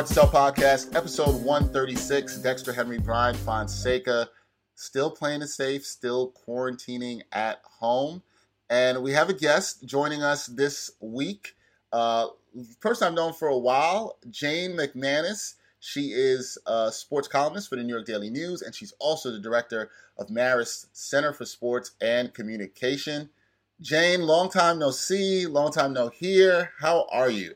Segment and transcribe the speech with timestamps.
[0.00, 2.38] Hard Sell podcast, episode 136.
[2.38, 4.30] Dexter Henry Brian Fonseca,
[4.74, 8.22] still playing it safe, still quarantining at home.
[8.70, 11.54] And we have a guest joining us this week.
[11.92, 12.28] Uh,
[12.80, 15.56] person I've known for a while, Jane McManus.
[15.80, 19.38] She is a sports columnist for the New York Daily News, and she's also the
[19.38, 23.28] director of Marist Center for Sports and Communication.
[23.82, 26.70] Jane, long time no see, long time no hear.
[26.78, 27.52] How are you?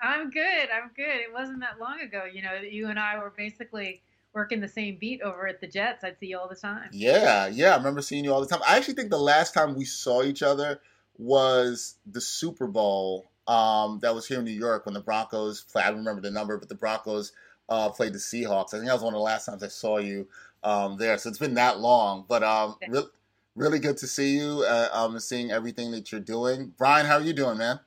[0.00, 0.68] I'm good.
[0.72, 1.16] I'm good.
[1.20, 4.68] It wasn't that long ago, you know, that you and I were basically working the
[4.68, 6.04] same beat over at the Jets.
[6.04, 6.90] I'd see you all the time.
[6.92, 7.74] Yeah, yeah.
[7.74, 8.60] I remember seeing you all the time.
[8.66, 10.80] I actually think the last time we saw each other
[11.18, 15.84] was the Super Bowl um, that was here in New York when the Broncos played.
[15.84, 17.32] I don't remember the number, but the Broncos
[17.68, 18.74] uh, played the Seahawks.
[18.74, 20.28] I think that was one of the last times I saw you
[20.62, 21.18] um, there.
[21.18, 22.24] So it's been that long.
[22.28, 23.08] But um, re-
[23.56, 26.72] really good to see you uh, um, seeing everything that you're doing.
[26.76, 27.80] Brian, how are you doing, man?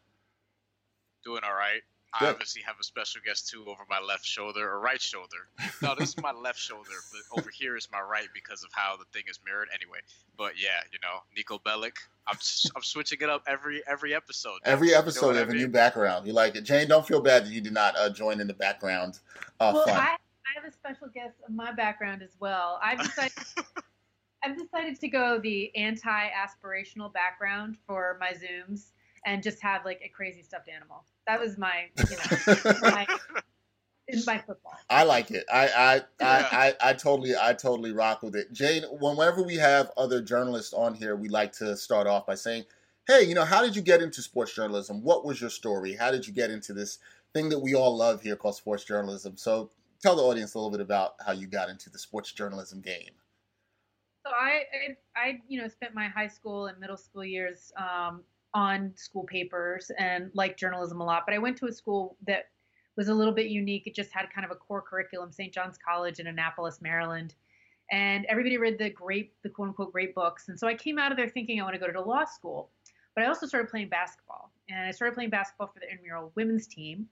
[1.23, 1.81] Doing all right.
[2.13, 5.47] I obviously have a special guest too over my left shoulder or right shoulder.
[5.81, 8.97] No, this is my left shoulder, but over here is my right because of how
[8.97, 9.69] the thing is mirrored.
[9.73, 9.99] Anyway,
[10.37, 11.95] but yeah, you know, Niko Bellic.
[12.27, 12.37] I'm
[12.75, 14.59] I'm switching it up every every episode.
[14.65, 15.61] Every episode you know have I mean?
[15.61, 16.27] a new background.
[16.27, 16.87] You like it, Jane?
[16.87, 19.19] Don't feel bad that you did not uh, join in the background.
[19.59, 19.95] Uh, well, fun.
[19.95, 22.79] I, I have a special guest of my background as well.
[22.83, 23.33] I've decided.
[24.43, 28.87] I've decided to go the anti-aspirational background for my Zooms
[29.25, 31.05] and just have like a crazy stuffed animal.
[31.27, 33.07] That was my, you know, my,
[34.25, 34.73] my football.
[34.89, 35.45] I like it.
[35.51, 38.51] I I, I, I, I totally I totally rock with it.
[38.51, 42.65] Jane, whenever we have other journalists on here, we like to start off by saying,
[43.07, 45.01] Hey, you know, how did you get into sports journalism?
[45.03, 45.95] What was your story?
[45.95, 46.99] How did you get into this
[47.33, 49.37] thing that we all love here called sports journalism?
[49.37, 49.71] So
[50.01, 53.11] tell the audience a little bit about how you got into the sports journalism game.
[54.25, 54.63] So I,
[55.15, 58.21] I, I, you know, spent my high school and middle school years um,
[58.53, 61.23] on school papers and liked journalism a lot.
[61.25, 62.49] But I went to a school that
[62.97, 63.87] was a little bit unique.
[63.87, 65.53] It just had kind of a core curriculum, St.
[65.53, 67.35] John's College in Annapolis, Maryland.
[67.91, 70.49] And everybody read the great, the quote unquote great books.
[70.49, 72.69] And so I came out of there thinking I want to go to law school.
[73.15, 74.51] But I also started playing basketball.
[74.69, 77.07] And I started playing basketball for the intramural women's team.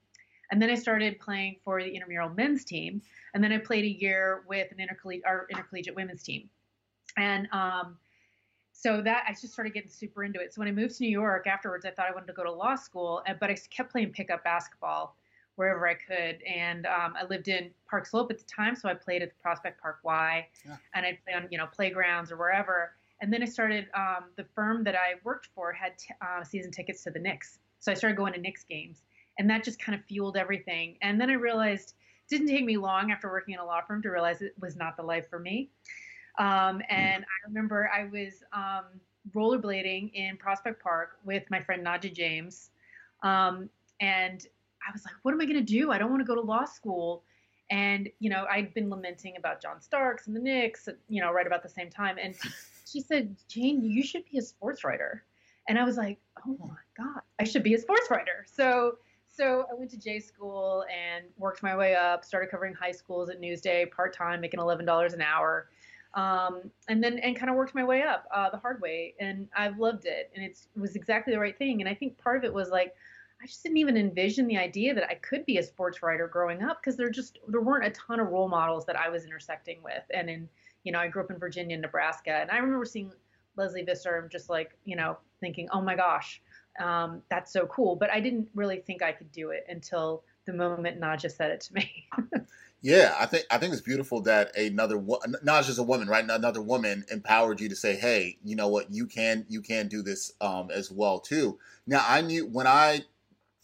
[0.50, 3.02] And then I started playing for the intramural men's team.
[3.34, 6.48] And then I played a year with an intercollegiate, our intercollegiate women's team.
[7.16, 7.98] And um,
[8.80, 10.54] so that I just started getting super into it.
[10.54, 12.50] So when I moved to New York afterwards, I thought I wanted to go to
[12.50, 15.16] law school, but I kept playing pickup basketball
[15.56, 16.42] wherever I could.
[16.44, 19.34] And um, I lived in Park Slope at the time, so I played at the
[19.42, 20.76] Prospect Park Y, yeah.
[20.94, 22.92] and I'd play on you know playgrounds or wherever.
[23.20, 23.88] And then I started.
[23.92, 27.58] Um, the firm that I worked for had t- uh, season tickets to the Knicks,
[27.80, 29.02] so I started going to Knicks games,
[29.38, 30.96] and that just kind of fueled everything.
[31.02, 31.92] And then I realized
[32.26, 34.74] it didn't take me long after working in a law firm to realize it was
[34.74, 35.68] not the life for me.
[36.38, 36.82] Um, mm.
[36.88, 38.84] and I remember I was um,
[39.34, 42.70] rollerblading in Prospect Park with my friend Naja James.
[43.22, 43.68] Um,
[44.00, 44.46] and
[44.86, 45.90] I was like, what am I going to do?
[45.90, 47.22] I don't want to go to law school.
[47.70, 51.46] And, you know, I'd been lamenting about John Starks and the Knicks, you know, right
[51.46, 52.16] about the same time.
[52.20, 52.34] And
[52.90, 55.24] she said, Jane, you should be a sports writer.
[55.68, 58.44] And I was like, oh my God, I should be a sports writer.
[58.50, 58.96] So,
[59.28, 63.30] so I went to J school and worked my way up, started covering high schools
[63.30, 65.68] at Newsday part time, making $11 an hour
[66.14, 69.48] um, and then and kind of worked my way up uh, the hard way and
[69.56, 72.44] i've loved it and it was exactly the right thing and i think part of
[72.44, 72.94] it was like
[73.42, 76.62] i just didn't even envision the idea that i could be a sports writer growing
[76.62, 79.80] up because there just there weren't a ton of role models that i was intersecting
[79.82, 80.48] with and in
[80.84, 83.12] you know i grew up in virginia and nebraska and i remember seeing
[83.56, 86.40] lesley visser and just like you know thinking oh my gosh
[86.78, 87.96] um, that's so cool.
[87.96, 91.60] But I didn't really think I could do it until the moment Nadja said it
[91.62, 92.08] to me.
[92.82, 95.02] yeah, I think I think it's beautiful that another
[95.42, 96.24] not just a woman, right?
[96.24, 98.90] Another woman empowered you to say, "Hey, you know what?
[98.90, 103.04] You can you can do this um, as well too." Now, I knew when I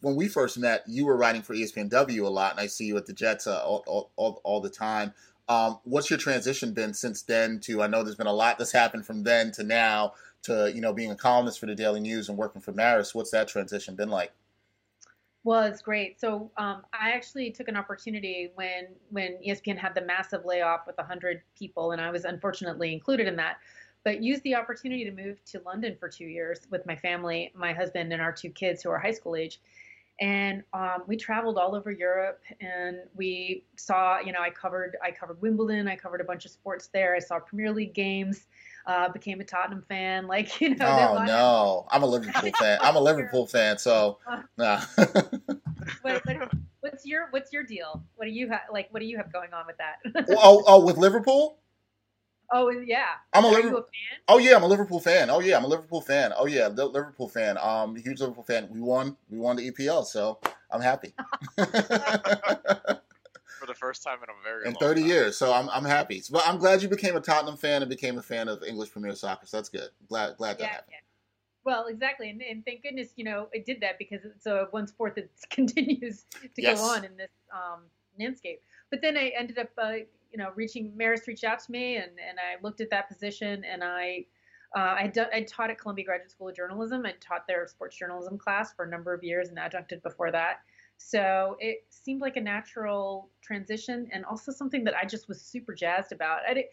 [0.03, 2.97] when we first met, you were writing for ESPNW a lot, and I see you
[2.99, 5.15] at the Jets uh, all, all, all, all the time.
[5.49, 7.83] Um, what's your transition been since then to?
[7.83, 10.93] I know there's been a lot that's happened from then to now to you know
[10.93, 13.15] being a columnist for the Daily News and working for Marist.
[13.15, 14.33] What's that transition been like?
[15.47, 16.21] Well, it's great.
[16.21, 20.99] So um, I actually took an opportunity when when ESPN had the massive layoff with
[20.99, 23.59] 100 people, and I was unfortunately included in that.
[24.03, 27.73] But used the opportunity to move to London for two years with my family, my
[27.73, 29.61] husband, and our two kids who are high school age
[30.19, 35.11] and um, we traveled all over Europe and we saw you know I covered I
[35.11, 38.47] covered Wimbledon I covered a bunch of sports there I saw Premier League games
[38.87, 42.97] uh, became a Tottenham fan like you know oh no I'm a Liverpool fan I'm
[42.97, 44.19] a Liverpool fan so
[44.59, 44.81] nah.
[46.03, 49.17] what, what, what's your what's your deal what do you have like what do you
[49.17, 51.59] have going on with that oh oh with Liverpool
[52.53, 53.07] Oh yeah.
[53.33, 54.21] I'm a Liverpool fan.
[54.29, 55.31] Oh yeah, I'm a Liverpool fan.
[55.31, 56.33] Oh yeah, I'm a Liverpool fan.
[56.37, 57.59] Oh yeah, Liverpool fan.
[57.59, 58.69] Um, huge Liverpool fan.
[58.71, 59.17] We won.
[59.29, 60.39] We won the EPL, so
[60.71, 61.13] I'm happy.
[63.67, 65.11] For the first time in a very in 30 time.
[65.11, 66.23] years, so I'm I'm happy.
[66.31, 69.15] But I'm glad you became a Tottenham fan and became a fan of English Premier
[69.15, 69.47] Soccer.
[69.47, 69.89] So that's good.
[70.09, 70.93] Glad glad that yeah, happened.
[70.93, 70.99] Yeah.
[71.65, 74.87] Well, exactly, and, and, thank goodness you know it did that because it's a one
[74.87, 76.81] sport that continues to yes.
[76.81, 77.83] go on in this um,
[78.19, 78.63] landscape.
[78.91, 79.95] But then I ended up uh,
[80.37, 83.65] you know, reaching Marist reached out to me, and and I looked at that position,
[83.65, 84.27] and I.
[84.77, 87.07] Uh, I, I taught at Columbia Graduate School of Journalism.
[87.07, 90.57] I taught their sports journalism class for a number of years and adjuncted before that.
[90.99, 95.75] So it seemed like a natural transition and also something that I just was super
[95.75, 96.41] jazzed about.
[96.49, 96.65] I,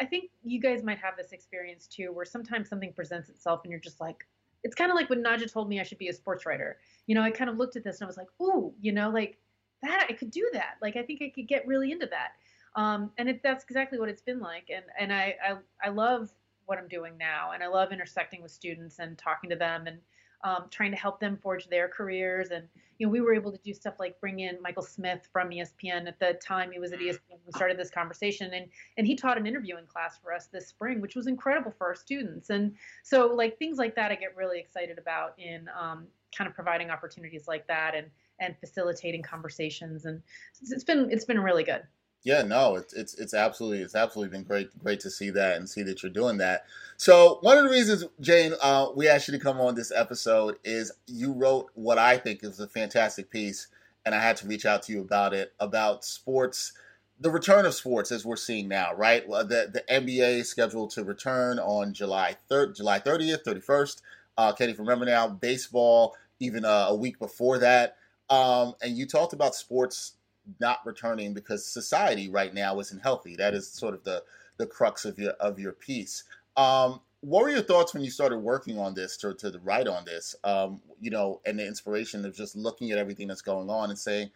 [0.00, 3.70] I think you guys might have this experience too, where sometimes something presents itself and
[3.70, 4.26] you're just like,
[4.64, 6.78] it's kind of like when Naja told me I should be a sports writer.
[7.06, 9.10] You know, I kind of looked at this and I was like, ooh, you know,
[9.10, 9.38] like
[9.82, 10.76] that, I could do that.
[10.80, 12.32] Like, I think I could get really into that.
[12.74, 14.70] Um, and it, that's exactly what it's been like.
[14.74, 16.30] And and I, I I love
[16.64, 19.98] what I'm doing now, and I love intersecting with students and talking to them and
[20.44, 22.50] um, trying to help them forge their careers.
[22.50, 22.66] And
[22.98, 26.06] you know, we were able to do stuff like bring in Michael Smith from ESPN
[26.06, 27.38] at the time he was at ESPN.
[27.46, 28.66] We started this conversation, and
[28.96, 31.94] and he taught an interviewing class for us this spring, which was incredible for our
[31.94, 32.50] students.
[32.50, 36.06] And so, like things like that, I get really excited about in um,
[36.36, 38.06] kind of providing opportunities like that and
[38.40, 40.04] and facilitating conversations.
[40.04, 40.22] And
[40.60, 41.82] it's been it's been really good.
[42.24, 45.68] Yeah, no, it's it's it's absolutely it's absolutely been great great to see that and
[45.68, 46.66] see that you're doing that.
[46.96, 50.56] So one of the reasons, Jane, uh, we asked you to come on this episode
[50.62, 53.66] is you wrote what I think is a fantastic piece,
[54.06, 56.72] and I had to reach out to you about it about sports,
[57.18, 59.26] the return of sports as we're seeing now, right?
[59.28, 64.00] The the NBA is scheduled to return on July third, July thirtieth, thirty first.
[64.38, 65.26] Uh, can't remember now.
[65.26, 67.96] Baseball, even uh, a week before that.
[68.30, 70.14] Um, and you talked about sports
[70.60, 73.36] not returning because society right now isn't healthy.
[73.36, 74.22] That is sort of the
[74.58, 76.24] the crux of your of your piece.
[76.56, 80.04] Um, what were your thoughts when you started working on this to, to write on
[80.04, 80.34] this?
[80.42, 83.98] Um, you know, and the inspiration of just looking at everything that's going on and
[83.98, 84.30] saying,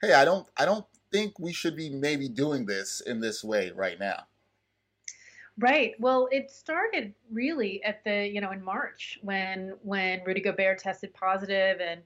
[0.00, 3.70] "Hey, I don't, I don't think we should be maybe doing this in this way
[3.74, 4.26] right now."
[5.58, 5.92] Right.
[6.00, 11.14] Well, it started really at the you know in March when when Rudy Gobert tested
[11.14, 12.02] positive and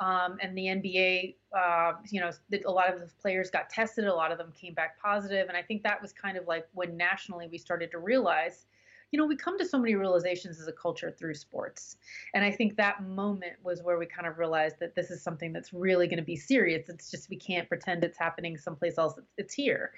[0.00, 2.30] um, and the NBA, uh, you know,
[2.66, 5.56] a lot of the players got tested, a lot of them came back positive, and
[5.56, 8.66] I think that was kind of like when nationally we started to realize,
[9.10, 11.96] you know, we come to so many realizations as a culture through sports,
[12.34, 15.52] and I think that moment was where we kind of realized that this is something
[15.52, 16.88] that's really going to be serious.
[16.88, 19.92] It's just we can't pretend it's happening someplace else; it's, it's here,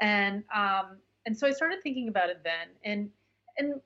[0.00, 3.08] and um, and so I started thinking about it then, and
[3.58, 3.80] and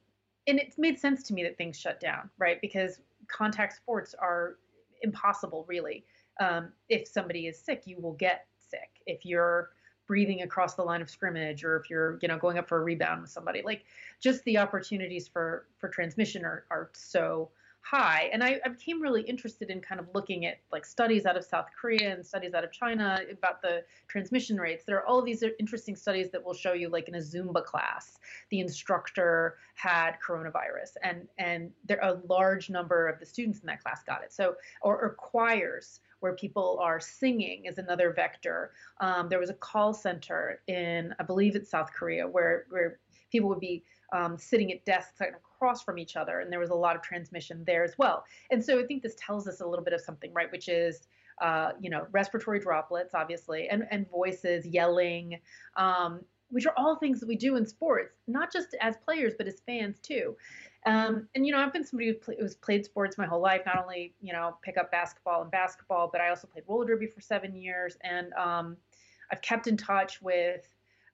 [0.46, 2.58] and it made sense to me that things shut down, right?
[2.62, 4.56] Because contact sports are
[5.02, 6.04] impossible, really.
[6.40, 9.02] Um, if somebody is sick, you will get sick.
[9.06, 9.70] If you're
[10.06, 12.82] breathing across the line of scrimmage, or if you're, you know, going up for a
[12.82, 13.84] rebound with somebody, like
[14.20, 17.50] just the opportunities for for transmission are are so
[17.88, 18.28] high.
[18.32, 21.44] And I, I, became really interested in kind of looking at like studies out of
[21.44, 24.84] South Korea and studies out of China about the transmission rates.
[24.84, 27.64] There are all of these interesting studies that will show you like in a Zumba
[27.64, 28.18] class,
[28.50, 33.82] the instructor had coronavirus and and there a large number of the students in that
[33.82, 34.32] class got it.
[34.32, 38.72] So or, or choirs where people are singing is another vector.
[39.00, 42.98] Um, there was a call center in I believe it's South Korea where where
[43.32, 45.20] people would be um, sitting at desks
[45.58, 48.24] across from each other, and there was a lot of transmission there as well.
[48.50, 50.50] And so I think this tells us a little bit of something, right?
[50.50, 51.08] Which is,
[51.42, 55.40] uh, you know, respiratory droplets, obviously, and and voices, yelling,
[55.76, 59.46] um, which are all things that we do in sports, not just as players, but
[59.46, 60.36] as fans too.
[60.86, 63.62] Um, and you know, I've been somebody who's, play, who's, played sports my whole life.
[63.66, 67.08] Not only you know pick up basketball and basketball, but I also played roller derby
[67.08, 68.76] for seven years, and um,
[69.32, 70.66] I've kept in touch with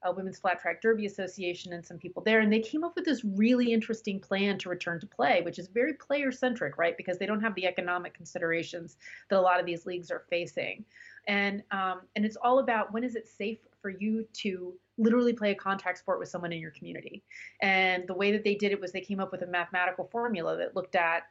[0.05, 3.05] uh, Women's Flat Track Derby Association and some people there, and they came up with
[3.05, 6.95] this really interesting plan to return to play, which is very player centric, right?
[6.97, 8.97] Because they don't have the economic considerations
[9.29, 10.85] that a lot of these leagues are facing,
[11.27, 15.51] and um, and it's all about when is it safe for you to literally play
[15.51, 17.21] a contact sport with someone in your community.
[17.61, 20.57] And the way that they did it was they came up with a mathematical formula
[20.57, 21.23] that looked at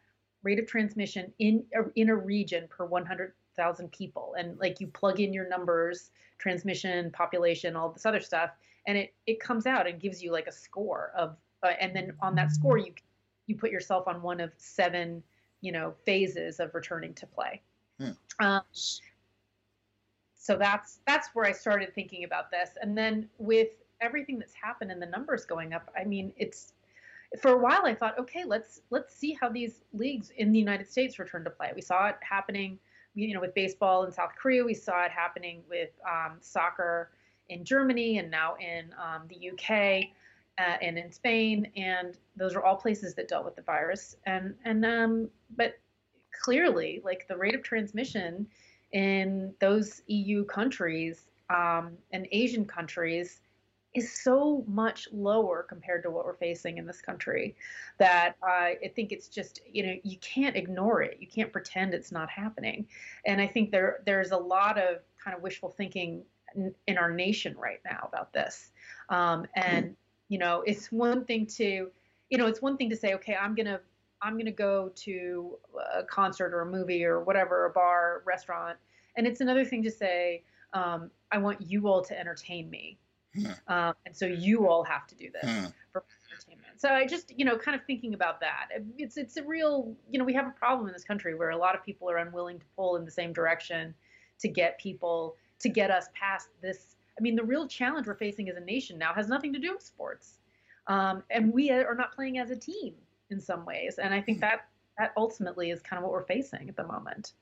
[0.42, 1.64] rate of transmission in
[1.96, 7.76] in a region per 100,000 people, and like you plug in your numbers, transmission, population,
[7.76, 8.50] all this other stuff,
[8.86, 12.12] and it it comes out and gives you like a score of, uh, and then
[12.20, 12.92] on that score you
[13.46, 15.22] you put yourself on one of seven
[15.60, 17.62] you know phases of returning to play.
[17.98, 18.10] Hmm.
[18.40, 18.62] Um,
[20.44, 22.70] so that's that's where I started thinking about this.
[22.82, 23.68] And then with
[24.02, 26.74] everything that's happened and the numbers going up, I mean, it's
[27.40, 30.86] for a while I thought, okay, let's let's see how these leagues in the United
[30.86, 31.72] States return to play.
[31.74, 32.78] We saw it happening,
[33.14, 34.62] you know, with baseball in South Korea.
[34.62, 37.10] We saw it happening with um, soccer
[37.48, 40.10] in Germany and now in um, the UK.
[40.56, 44.14] Uh, and in Spain, and those are all places that dealt with the virus.
[44.24, 45.80] And and um, but
[46.44, 48.46] clearly, like the rate of transmission
[48.92, 53.40] in those EU countries um, and Asian countries
[53.94, 57.54] is so much lower compared to what we're facing in this country
[57.98, 61.18] that uh, I think it's just you know you can't ignore it.
[61.20, 62.86] You can't pretend it's not happening.
[63.26, 66.24] And I think there there's a lot of kind of wishful thinking
[66.54, 68.70] in, our nation right now about this.
[69.08, 69.96] Um, and
[70.28, 71.90] you know it's one thing to
[72.30, 73.80] you know it's one thing to say okay I'm gonna
[74.24, 75.58] I'm going to go to
[75.94, 78.78] a concert or a movie or whatever, a bar, restaurant.
[79.16, 80.42] And it's another thing to say,
[80.72, 82.98] um, I want you all to entertain me.
[83.36, 83.46] Hmm.
[83.68, 85.66] Um, and so you all have to do this hmm.
[85.92, 86.80] for entertainment.
[86.80, 88.68] So I just, you know, kind of thinking about that.
[88.96, 91.56] It's it's a real, you know, we have a problem in this country where a
[91.56, 93.94] lot of people are unwilling to pull in the same direction
[94.40, 96.94] to get people to get us past this.
[97.18, 99.72] I mean, the real challenge we're facing as a nation now has nothing to do
[99.72, 100.38] with sports,
[100.86, 102.94] um, and we are not playing as a team
[103.30, 103.98] in some ways.
[103.98, 104.68] And I think that
[104.98, 107.32] that ultimately is kind of what we're facing at the moment.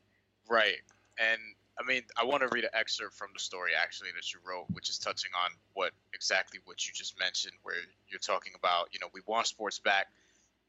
[0.48, 0.78] Right.
[1.18, 1.40] And
[1.80, 4.66] I mean, I want to read an excerpt from the story actually that you wrote,
[4.72, 7.76] which is touching on what exactly what you just mentioned, where
[8.08, 10.06] you're talking about, you know, we want sports back,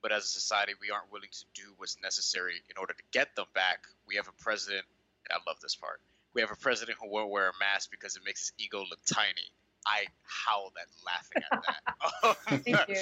[0.02, 3.36] but as a society, we aren't willing to do what's necessary in order to get
[3.36, 3.86] them back.
[4.08, 4.86] We have a president.
[5.32, 6.02] I love this part.
[6.34, 9.00] We have a president who won't wear a mask because it makes his ego look
[9.06, 9.52] tiny.
[9.86, 12.64] I howled at laughing at that.
[12.64, 12.96] Thank you.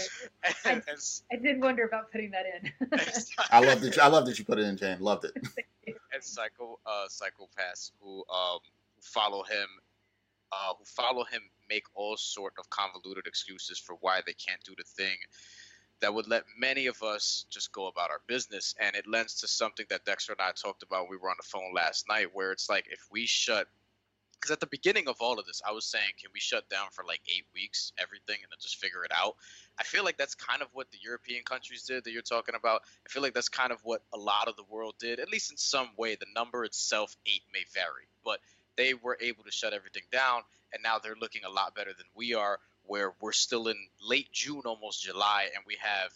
[0.71, 2.89] and, I, I, did wonder about putting that in.
[3.51, 3.95] I love that.
[3.95, 4.99] You, I love that you put it in, Jane.
[4.99, 5.31] Loved it.
[5.87, 8.59] and psycho uh, psychopaths who um,
[8.99, 9.67] follow him,
[10.51, 14.73] uh, who follow him, make all sort of convoluted excuses for why they can't do
[14.75, 15.17] the thing
[16.01, 18.75] that would let many of us just go about our business.
[18.79, 21.09] And it lends to something that Dexter and I talked about.
[21.09, 23.67] We were on the phone last night, where it's like if we shut
[24.41, 26.87] because at the beginning of all of this, I was saying, can we shut down
[26.91, 29.35] for like eight weeks, everything, and then just figure it out?
[29.79, 32.81] I feel like that's kind of what the European countries did that you're talking about.
[33.05, 35.51] I feel like that's kind of what a lot of the world did, at least
[35.51, 36.15] in some way.
[36.15, 38.39] The number itself, eight, may vary, but
[38.77, 40.41] they were able to shut everything down,
[40.73, 42.59] and now they're looking a lot better than we are,
[42.91, 46.11] where we're still in late June, almost July, and we have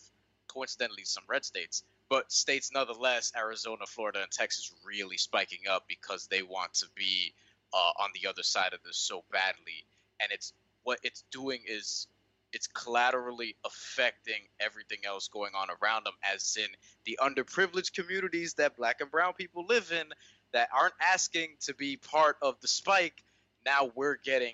[0.48, 6.28] coincidentally some red states but states nonetheless arizona florida and texas really spiking up because
[6.28, 7.34] they want to be
[7.76, 9.86] uh, on the other side of this so badly,
[10.22, 10.54] and it's
[10.84, 12.08] what it's doing is
[12.54, 16.68] it's collaterally affecting everything else going on around them, as in
[17.04, 20.08] the underprivileged communities that black and brown people live in
[20.54, 23.24] that aren't asking to be part of the spike.
[23.66, 24.54] Now we're getting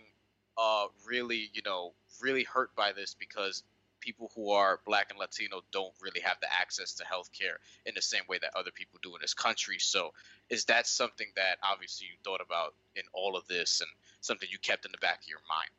[0.58, 3.63] uh, really, you know, really hurt by this because
[4.01, 8.01] people who are black and Latino don't really have the access to healthcare in the
[8.01, 9.78] same way that other people do in this country.
[9.80, 10.12] So,
[10.50, 14.58] is that something that obviously you thought about in all of this and something you
[14.60, 15.70] kept in the back of your mind?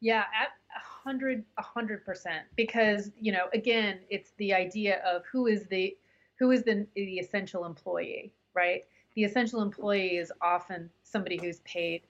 [0.00, 2.44] Yeah, at a hundred, a hundred percent.
[2.56, 5.96] Because you know, again, it's the idea of who is the
[6.38, 8.84] who is the the essential employee, right?
[9.14, 12.02] The essential employee is often somebody who's paid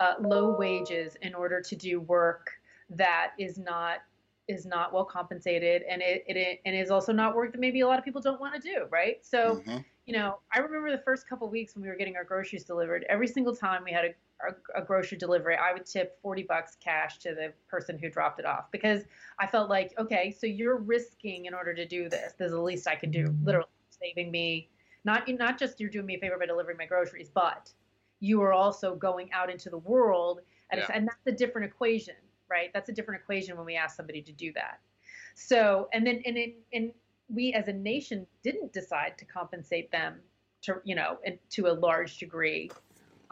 [0.00, 2.50] uh, low wages in order to do work
[2.96, 3.98] that is not
[4.46, 7.86] is not well compensated and it, it and is also not work that maybe a
[7.86, 9.78] lot of people don't want to do right so mm-hmm.
[10.06, 13.06] you know i remember the first couple weeks when we were getting our groceries delivered
[13.08, 14.08] every single time we had a,
[14.46, 18.38] a, a, grocery delivery i would tip 40 bucks cash to the person who dropped
[18.38, 19.04] it off because
[19.38, 22.86] i felt like okay so you're risking in order to do this is the least
[22.86, 24.68] i can do literally saving me
[25.06, 27.72] not not just you're doing me a favor by delivering my groceries but
[28.20, 30.90] you are also going out into the world and, yeah.
[30.94, 32.14] and that's a different equation
[32.54, 32.70] right?
[32.72, 34.78] That's a different equation when we ask somebody to do that.
[35.34, 36.92] So, and then, and, in, and
[37.28, 40.20] we as a nation didn't decide to compensate them
[40.62, 42.70] to, you know, and to a large degree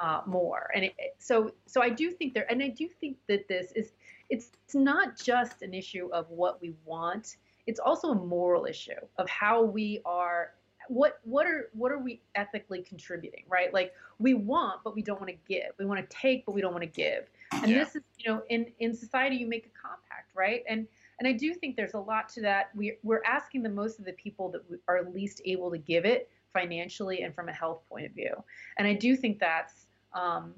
[0.01, 0.71] uh, more.
[0.75, 3.93] And it, so, so I do think there, and I do think that this is,
[4.29, 7.37] it's, it's not just an issue of what we want.
[7.69, 10.55] It's also a moral issue of how we are
[10.89, 15.21] what what are what are we ethically contributing right like we want but we don't
[15.21, 17.79] want to give we want to take but we don't want to give and yeah.
[17.79, 20.87] this is you know in in society you make a compact right and
[21.23, 22.71] and I do think there's a lot to that.
[22.75, 26.29] We, we're asking the most of the people that are least able to give it
[26.53, 28.35] financially and from a health point of view.
[28.77, 30.53] And I do think that's, um,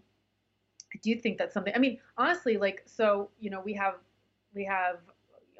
[0.94, 1.74] I do think that's something.
[1.74, 3.96] I mean, honestly, like so, you know, we have
[4.54, 5.00] we have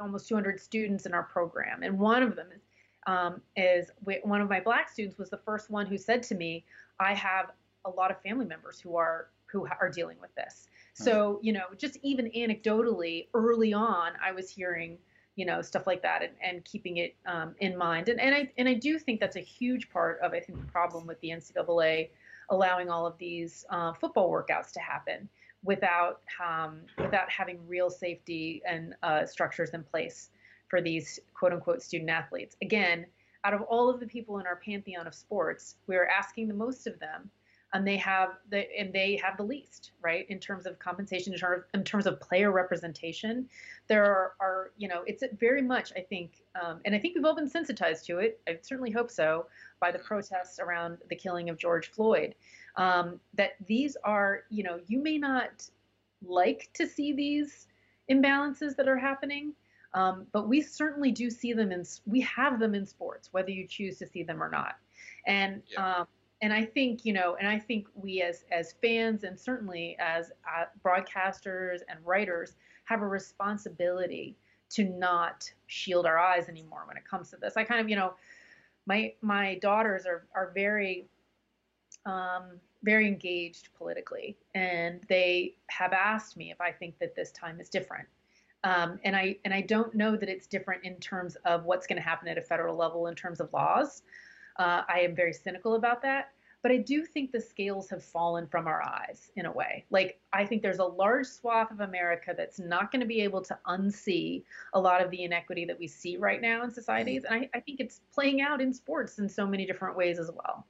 [0.01, 2.63] almost 200 students in our program, and one of them is
[3.07, 3.91] um, is
[4.23, 6.65] one of my black students was the first one who said to me,
[6.99, 7.51] "I have
[7.85, 11.65] a lot of family members who are who are dealing with this." So, you know,
[11.77, 14.97] just even anecdotally early on, I was hearing,
[15.35, 18.09] you know, stuff like that and, and keeping it um, in mind.
[18.09, 20.71] And, and I and I do think that's a huge part of I think the
[20.71, 22.11] problem with the NCAA
[22.51, 25.29] allowing all of these uh, football workouts to happen
[25.65, 30.31] without um, without having real safety and uh, structures in place
[30.69, 32.57] for these quote unquote student athletes.
[32.63, 33.07] Again,
[33.43, 36.55] out of all of the people in our pantheon of sports, we are asking the
[36.55, 37.31] most of them
[37.75, 41.39] and they have the and they have the least right in terms of compensation in
[41.39, 43.49] terms of, in terms of player representation.
[43.89, 47.25] There are, are you know it's very much i think um, and i think we've
[47.25, 48.41] all been sensitized to it.
[48.49, 49.47] I certainly hope so
[49.81, 52.35] by the protests around the killing of george floyd.
[52.77, 55.69] Um, that these are you know you may not
[56.25, 57.67] like to see these
[58.11, 59.53] imbalances that are happening
[59.95, 63.67] um, but we certainly do see them in we have them in sports whether you
[63.67, 64.75] choose to see them or not.
[65.27, 65.99] And yeah.
[66.01, 66.07] um,
[66.45, 70.31] and I think you know, and I think we as as fans and certainly as
[70.47, 74.37] uh, broadcasters and writers have a responsibility
[74.69, 77.57] to not shield our eyes anymore when it comes to this.
[77.57, 78.13] I kind of you know,
[78.85, 81.09] my my daughters are are very
[82.05, 87.59] um, very engaged politically, and they have asked me if I think that this time
[87.59, 88.07] is different.
[88.65, 91.97] Um, and I and I don't know that it's different in terms of what's going
[91.97, 94.03] to happen at a federal level in terms of laws.
[94.59, 96.34] Uh, I am very cynical about that.
[96.65, 99.85] But I do think the scales have fallen from our eyes in a way.
[99.91, 103.43] Like, I think there's a large swath of America that's not going to be able
[103.43, 107.25] to unsee a lot of the inequity that we see right now in societies.
[107.29, 110.31] And I, I think it's playing out in sports in so many different ways as
[110.35, 110.67] well.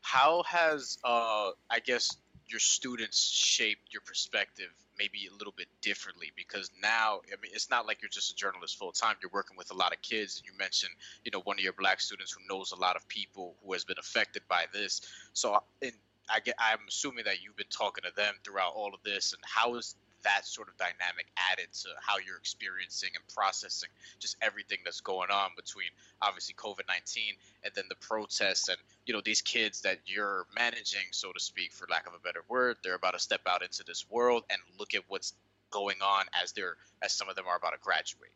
[0.00, 6.32] How has, uh, I guess, your students shaped your perspective maybe a little bit differently
[6.36, 9.56] because now I mean it's not like you're just a journalist full time you're working
[9.56, 10.38] with a lot of kids.
[10.38, 10.92] And you mentioned
[11.24, 13.84] you know one of your black students who knows a lot of people who has
[13.84, 15.00] been affected by this.
[15.32, 15.92] So and
[16.28, 19.42] I get I'm assuming that you've been talking to them throughout all of this and
[19.44, 19.94] how is
[20.26, 25.30] that sort of dynamic added to how you're experiencing and processing just everything that's going
[25.30, 25.86] on between
[26.20, 31.06] obviously COVID 19 and then the protests and you know these kids that you're managing,
[31.12, 33.84] so to speak, for lack of a better word, they're about to step out into
[33.86, 35.34] this world and look at what's
[35.70, 38.32] going on as they're as some of them are about to graduate.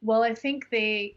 [0.00, 1.16] Well, I think they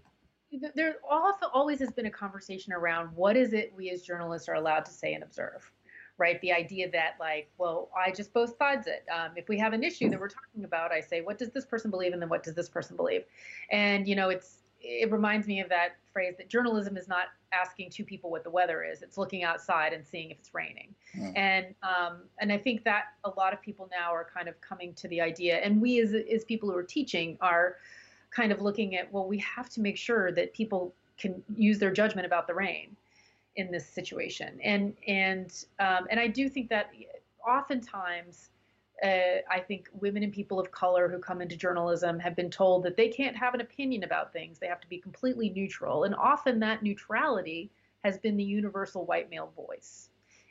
[0.76, 4.56] there also always has been a conversation around what is it we as journalists are
[4.56, 5.72] allowed to say and observe
[6.22, 6.40] right?
[6.42, 9.04] The idea that like, well, I just both sides it.
[9.12, 11.66] Um, if we have an issue that we're talking about, I say, what does this
[11.66, 13.24] person believe, and then what does this person believe?
[13.72, 17.90] And you know, it's it reminds me of that phrase that journalism is not asking
[17.90, 20.94] two people what the weather is; it's looking outside and seeing if it's raining.
[21.18, 21.34] Mm.
[21.36, 24.94] And um, and I think that a lot of people now are kind of coming
[24.94, 27.78] to the idea, and we as as people who are teaching are
[28.30, 31.92] kind of looking at, well, we have to make sure that people can use their
[31.92, 32.96] judgment about the rain
[33.56, 34.60] in this situation.
[34.64, 36.92] And and um, and I do think that
[37.48, 38.50] oftentimes.
[39.04, 42.84] Uh, I think women and people of color who come into journalism have been told
[42.84, 44.60] that they can't have an opinion about things.
[44.60, 46.04] They have to be completely neutral.
[46.04, 47.72] And often that neutrality
[48.04, 50.10] has been the universal white male voice.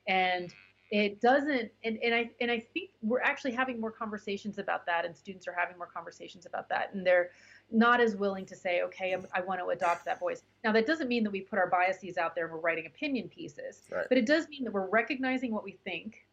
[0.09, 0.53] And
[0.91, 5.05] it doesn't and, and I and I think we're actually having more conversations about that
[5.05, 6.93] and students are having more conversations about that.
[6.93, 7.31] And they're
[7.71, 10.43] not as willing to say, okay, I'm, i want to adopt that voice.
[10.65, 13.29] Now, that doesn't mean that we put our biases out there and we're writing opinion
[13.29, 14.07] pieces, right.
[14.09, 16.27] but it does mean that we're recognizing what we think.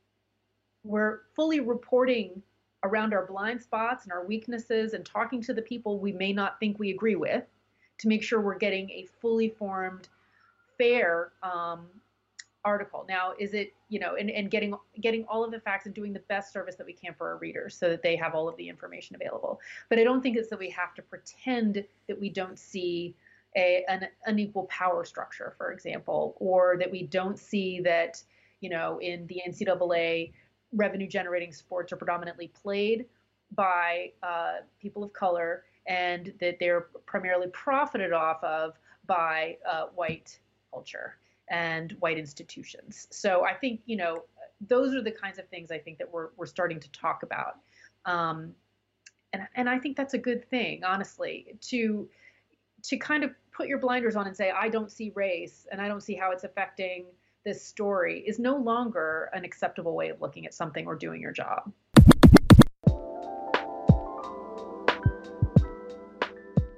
[0.84, 2.41] We're fully reporting
[2.84, 6.60] around our blind spots and our weaknesses and talking to the people we may not
[6.60, 7.43] think we agree with
[8.00, 10.08] to make sure we're getting a fully formed,
[10.78, 11.88] fair um,
[12.65, 13.06] article.
[13.08, 16.13] Now, is it, you know, and, and getting getting all of the facts and doing
[16.13, 18.58] the best service that we can for our readers so that they have all of
[18.58, 19.60] the information available.
[19.89, 23.15] But I don't think it's that we have to pretend that we don't see
[23.56, 28.22] a, an unequal power structure, for example, or that we don't see that,
[28.62, 30.34] you know, in the NCAA
[30.74, 33.06] revenue generating sports are predominantly played
[33.56, 40.38] by uh, people of color and that they're primarily profited off of by uh, white
[40.72, 41.15] culture
[41.50, 43.08] and white institutions.
[43.12, 44.24] So I think you know
[44.62, 47.58] those are the kinds of things I think that we're we're starting to talk about,
[48.06, 48.54] um,
[49.34, 52.08] and and I think that's a good thing, honestly, to
[52.84, 55.88] to kind of put your blinders on and say I don't see race and I
[55.88, 57.06] don't see how it's affecting
[57.44, 61.32] this story is no longer an acceptable way of looking at something or doing your
[61.32, 61.72] job.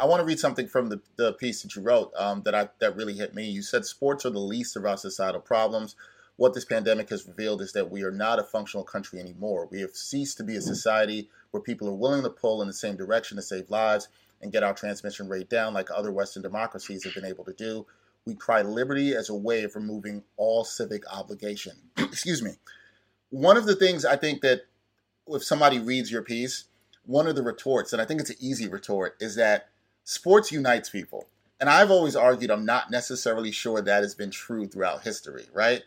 [0.00, 2.68] I want to read something from the, the piece that you wrote um, that I
[2.78, 3.44] that really hit me.
[3.44, 5.96] You said sports are the least of our societal problems.
[6.36, 9.66] What this pandemic has revealed is that we are not a functional country anymore.
[9.72, 12.74] We have ceased to be a society where people are willing to pull in the
[12.74, 14.06] same direction to save lives
[14.40, 17.84] and get our transmission rate down like other Western democracies have been able to do.
[18.24, 21.72] We cry liberty as a way of removing all civic obligation.
[21.96, 22.52] Excuse me.
[23.30, 24.62] One of the things I think that
[25.26, 26.64] if somebody reads your piece,
[27.04, 29.70] one of the retorts, and I think it's an easy retort, is that
[30.08, 31.28] sports unites people.
[31.60, 35.82] And I've always argued I'm not necessarily sure that has been true throughout history, right?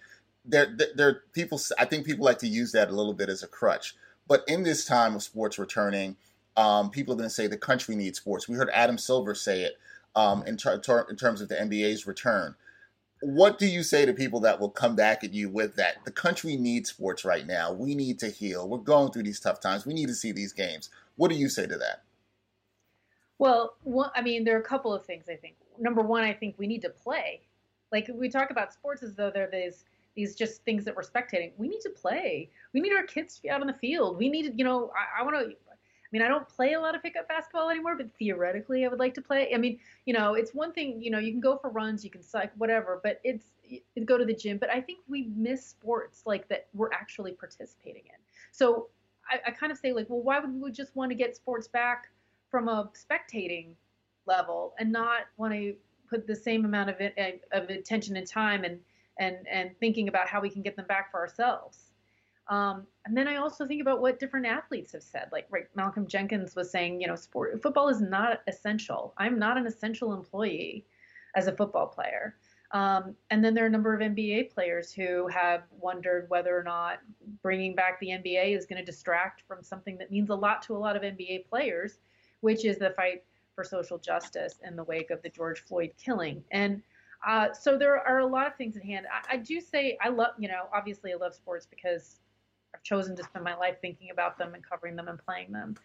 [0.45, 1.59] There, there, people.
[1.79, 3.95] I think people like to use that a little bit as a crutch.
[4.27, 6.17] But in this time of sports returning,
[6.55, 8.47] um, people are going to say the country needs sports.
[8.47, 9.73] We heard Adam Silver say it
[10.15, 12.55] um, in, ter- ter- in terms of the NBA's return.
[13.21, 16.05] What do you say to people that will come back at you with that?
[16.05, 17.71] The country needs sports right now.
[17.71, 18.69] We need to heal.
[18.69, 19.85] We're going through these tough times.
[19.85, 20.89] We need to see these games.
[21.15, 22.03] What do you say to that?
[23.41, 23.75] Well,
[24.15, 25.55] I mean, there are a couple of things I think.
[25.79, 27.41] Number one, I think we need to play.
[27.91, 31.51] Like we talk about sports as though they're these these just things that we're spectating.
[31.57, 32.51] We need to play.
[32.73, 34.17] We need our kids to be out on the field.
[34.17, 35.55] We need, you know, I, I want to.
[35.55, 38.99] I mean, I don't play a lot of pickup basketball anymore, but theoretically, I would
[38.99, 39.51] like to play.
[39.55, 42.11] I mean, you know, it's one thing, you know, you can go for runs, you
[42.11, 43.45] can cycle, whatever, but it's
[44.05, 44.57] go to the gym.
[44.57, 48.19] But I think we miss sports like that we're actually participating in.
[48.51, 48.89] So
[49.27, 51.67] I, I kind of say like, well, why would we just want to get sports
[51.67, 52.09] back?
[52.51, 53.73] From a spectating
[54.27, 55.73] level and not want to
[56.09, 58.79] put the same amount of it, of attention and time and
[59.19, 61.91] and and thinking about how we can get them back for ourselves.
[62.47, 65.29] Um, and then I also think about what different athletes have said.
[65.31, 69.13] Like right, Malcolm Jenkins was saying, you know, sport football is not essential.
[69.17, 70.85] I'm not an essential employee
[71.35, 72.35] as a football player.
[72.71, 76.63] Um, and then there are a number of NBA players who have wondered whether or
[76.63, 76.99] not
[77.41, 80.75] bringing back the NBA is going to distract from something that means a lot to
[80.75, 81.99] a lot of NBA players,
[82.41, 83.23] which is the fight
[83.55, 86.43] for social justice in the wake of the George Floyd killing.
[86.51, 86.81] And
[87.25, 89.05] uh, so there are a lot of things at hand.
[89.11, 92.19] I, I, do say I love, you know, obviously I love sports because
[92.73, 95.75] I've chosen to spend my life thinking about them and covering them and playing them.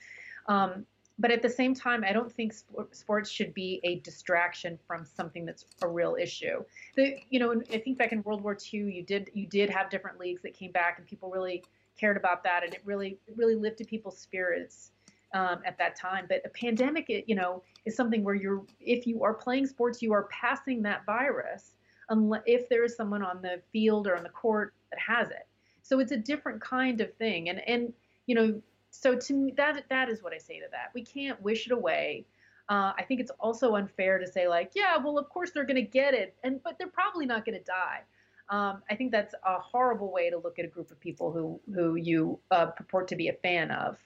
[0.49, 0.87] Um,
[1.19, 2.53] but at the same time, I don't think
[2.91, 6.63] sports should be a distraction from something that's a real issue.
[6.95, 9.89] The, you know, I think back in World War II, you did you did have
[9.89, 11.65] different leagues that came back, and people really
[11.99, 14.91] cared about that, and it really it really lifted people's spirits
[15.35, 16.27] um, at that time.
[16.29, 20.13] But a pandemic, you know, is something where you're, if you are playing sports, you
[20.13, 21.77] are passing that virus,
[22.09, 25.47] unless, if there is someone on the field or on the court that has it.
[25.83, 27.49] So it's a different kind of thing.
[27.49, 27.93] And, and,
[28.27, 28.61] you know,
[28.91, 30.91] so to me, that, that is what I say to that.
[30.95, 32.27] We can't wish it away.
[32.69, 35.77] Uh, I think it's also unfair to say like, yeah, well, of course they're going
[35.77, 38.01] to get it, and but they're probably not going to die.
[38.49, 41.61] Um, I think that's a horrible way to look at a group of people who
[41.73, 43.99] who you uh, purport to be a fan of.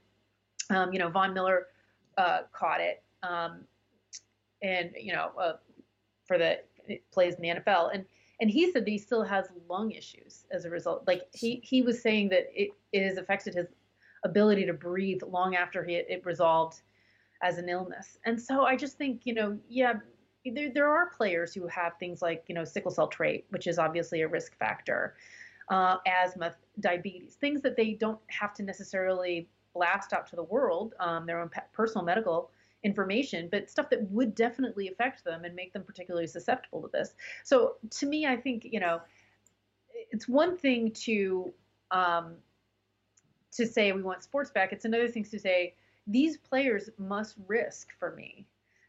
[0.71, 1.67] Um, you know, Von Miller
[2.17, 3.65] uh, caught it, um,
[4.63, 5.55] and you know, uh,
[6.27, 6.61] for the
[7.13, 8.05] plays in the NFL, and
[8.41, 11.05] and he said that he still has lung issues as a result.
[11.07, 13.67] Like he he was saying that it, it has affected his
[14.25, 16.83] ability to breathe long after he, it resolved
[17.43, 18.19] as an illness.
[18.25, 19.95] And so I just think, you know, yeah,
[20.45, 23.79] there, there are players who have things like, you know, sickle cell trait, which is
[23.79, 25.15] obviously a risk factor,
[25.71, 30.95] uh, asthma, diabetes, things that they don't have to necessarily blast out to the world
[31.01, 32.51] um, their own personal medical
[32.83, 37.15] information, but stuff that would definitely affect them and make them particularly susceptible to this.
[37.45, 39.01] So to me, I think you know,
[40.11, 41.53] it's one thing to
[41.91, 42.35] um,
[43.53, 44.73] to say we want sports back.
[44.73, 45.75] It's another thing to say
[46.07, 48.47] these players must risk for me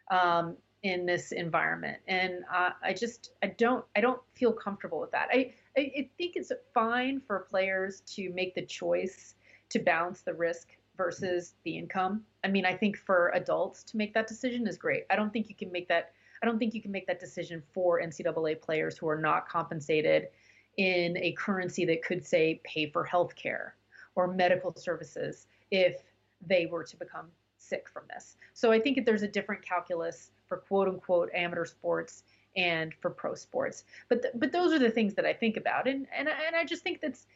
[0.10, 5.12] um, in this environment, and uh, I just I don't I don't feel comfortable with
[5.12, 5.28] that.
[5.32, 9.36] I I think it's fine for players to make the choice
[9.72, 12.24] to balance the risk versus the income.
[12.44, 15.06] I mean, I think for adults to make that decision is great.
[15.10, 17.62] I don't think you can make that I don't think you can make that decision
[17.72, 20.30] for NCAA players who are not compensated
[20.78, 23.76] in a currency that could say pay for health care
[24.16, 26.02] or medical services if
[26.46, 28.38] they were to become sick from this.
[28.54, 32.24] So I think that there's a different calculus for quote unquote amateur sports
[32.56, 33.84] and for pro sports.
[34.10, 36.66] But th- but those are the things that I think about, and and and I
[36.66, 37.28] just think that's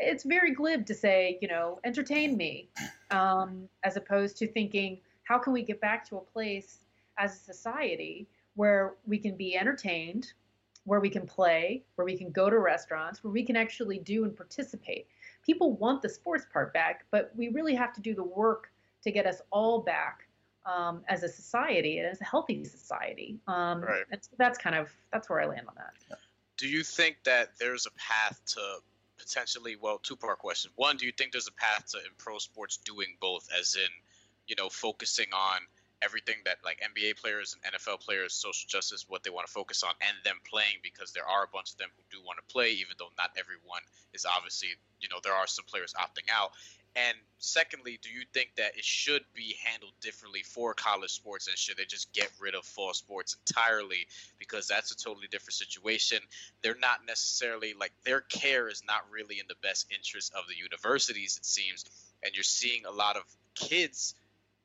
[0.00, 2.68] it's very glib to say you know entertain me,
[3.10, 6.78] um, as opposed to thinking how can we get back to a place
[7.18, 10.32] as a society where we can be entertained,
[10.84, 14.24] where we can play, where we can go to restaurants, where we can actually do
[14.24, 15.06] and participate.
[15.44, 18.70] People want the sports part back, but we really have to do the work
[19.02, 20.28] to get us all back
[20.66, 23.38] um, as a society and as a healthy society.
[23.46, 24.04] Um, right.
[24.10, 26.18] And that's kind of that's where I land on that.
[26.56, 28.78] Do you think that there's a path to
[29.18, 29.76] potentially?
[29.80, 30.70] Well, two part question.
[30.76, 33.90] One, do you think there's a path to in pro sports doing both, as in,
[34.46, 35.60] you know, focusing on
[36.02, 39.82] everything that like NBA players and NFL players, social justice, what they want to focus
[39.82, 42.52] on, and them playing because there are a bunch of them who do want to
[42.52, 43.82] play, even though not everyone
[44.12, 44.68] is obviously,
[45.00, 46.52] you know, there are some players opting out.
[46.96, 51.56] And secondly, do you think that it should be handled differently for college sports and
[51.56, 54.06] should they just get rid of fall sports entirely
[54.38, 56.18] because that's a totally different situation?
[56.62, 60.56] They're not necessarily like their care is not really in the best interest of the
[60.56, 61.84] universities, it seems.
[62.24, 63.22] And you're seeing a lot of
[63.54, 64.14] kids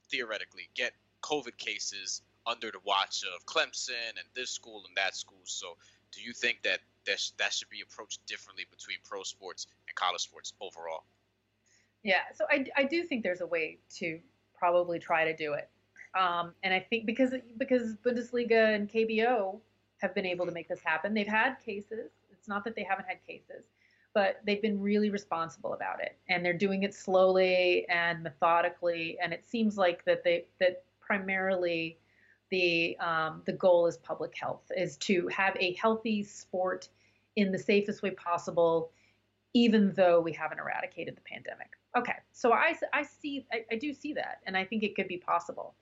[0.09, 5.41] theoretically get COVID cases under the watch of Clemson and this school and that school.
[5.45, 5.77] So,
[6.11, 9.95] do you think that that, sh- that should be approached differently between pro sports and
[9.95, 11.03] college sports overall?
[12.03, 14.19] Yeah, so I, I do think there's a way to
[14.57, 15.69] probably try to do it.
[16.17, 19.59] Um, and I think because because Bundesliga and KBO
[19.99, 22.11] have been able to make this happen, they've had cases.
[22.31, 23.63] It's not that they haven't had cases,
[24.13, 29.17] but they've been really responsible about it, and they're doing it slowly and methodically.
[29.23, 31.97] And it seems like that they that primarily
[32.49, 36.89] the um, the goal is public health, is to have a healthy sport
[37.35, 38.91] in the safest way possible,
[39.53, 41.71] even though we haven't eradicated the pandemic.
[41.97, 45.07] Okay, so I, I see, I, I do see that, and I think it could
[45.07, 45.75] be possible.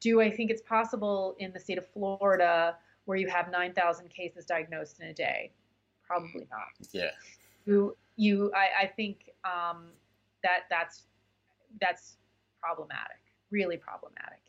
[0.00, 4.44] Do I think it's possible in the state of Florida where you have 9,000 cases
[4.44, 5.52] diagnosed in a day?
[6.04, 6.88] Probably not.
[6.92, 7.10] Yeah.
[7.64, 9.86] You, you, I, I think um,
[10.42, 11.04] that that's
[11.80, 12.16] that's
[12.60, 14.40] problematic, really problematic.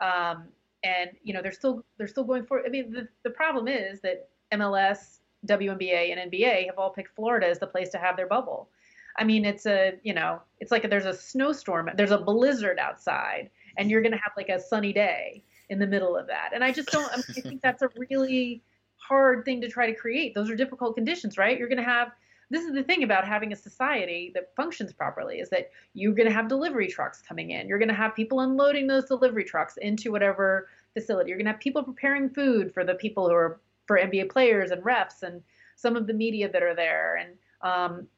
[0.00, 0.48] Um,
[0.82, 2.64] and you know they're still they're still going for.
[2.64, 7.48] I mean, the, the problem is that MLS, WNBA, and NBA have all picked Florida
[7.48, 8.68] as the place to have their bubble.
[9.16, 13.50] I mean, it's a, you know, it's like there's a snowstorm, there's a blizzard outside,
[13.76, 16.50] and you're to have like a sunny day in the middle of that.
[16.54, 18.62] And I just don't, I, mean, I think that's a really
[18.96, 20.34] hard thing to try to create.
[20.34, 21.58] Those are difficult conditions, right?
[21.58, 22.12] You're to have,
[22.50, 26.28] this is the thing about having a society that functions properly is that you're going
[26.28, 27.68] to have delivery trucks coming in.
[27.68, 31.30] You're going to have people unloading those delivery trucks into whatever facility.
[31.30, 34.70] You're going to have people preparing food for the people who are for NBA players
[34.70, 35.42] and refs and
[35.76, 37.16] some of the media that are there.
[37.16, 38.08] And um,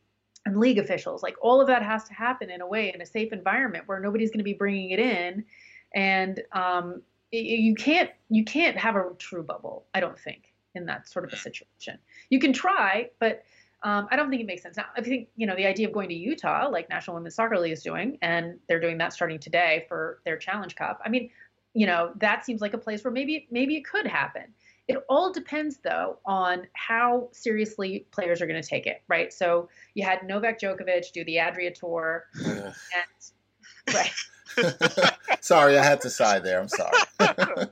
[0.44, 1.22] and league officials.
[1.22, 4.00] Like all of that has to happen in a way in a safe environment where
[4.00, 5.44] nobody's going to be bringing it in,
[5.94, 9.86] and um, you can't you can't have a true bubble.
[9.94, 11.98] I don't think in that sort of a situation.
[12.30, 13.44] You can try, but
[13.84, 14.76] um, I don't think it makes sense.
[14.76, 17.58] Now, I think you know the idea of going to Utah, like National Women's Soccer
[17.58, 21.00] League is doing, and they're doing that starting today for their Challenge Cup.
[21.04, 21.30] I mean,
[21.74, 24.44] you know, that seems like a place where maybe maybe it could happen.
[24.88, 29.32] It all depends, though, on how seriously players are going to take it, right?
[29.32, 32.74] So you had Novak Djokovic do the Adria Tour, and,
[33.94, 34.12] right.
[35.40, 36.60] sorry, I had to sigh there.
[36.60, 36.98] I'm sorry.
[37.18, 37.70] but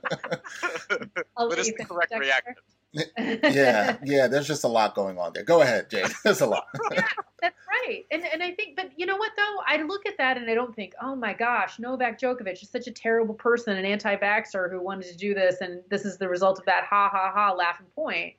[1.37, 2.55] it's the correct reaction
[2.93, 4.27] yeah, yeah.
[4.27, 5.43] There's just a lot going on there.
[5.43, 6.11] Go ahead, Jade.
[6.23, 6.65] There's a lot.
[6.91, 7.07] yeah,
[7.41, 8.05] that's right.
[8.11, 9.57] And and I think, but you know what though?
[9.67, 12.87] I look at that and I don't think, oh my gosh, Novak Djokovic is such
[12.87, 16.59] a terrible person, an anti-vaxxer who wanted to do this, and this is the result
[16.59, 18.33] of that ha ha ha laughing point.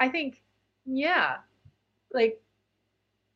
[0.00, 0.42] I think,
[0.86, 1.36] yeah,
[2.12, 2.40] like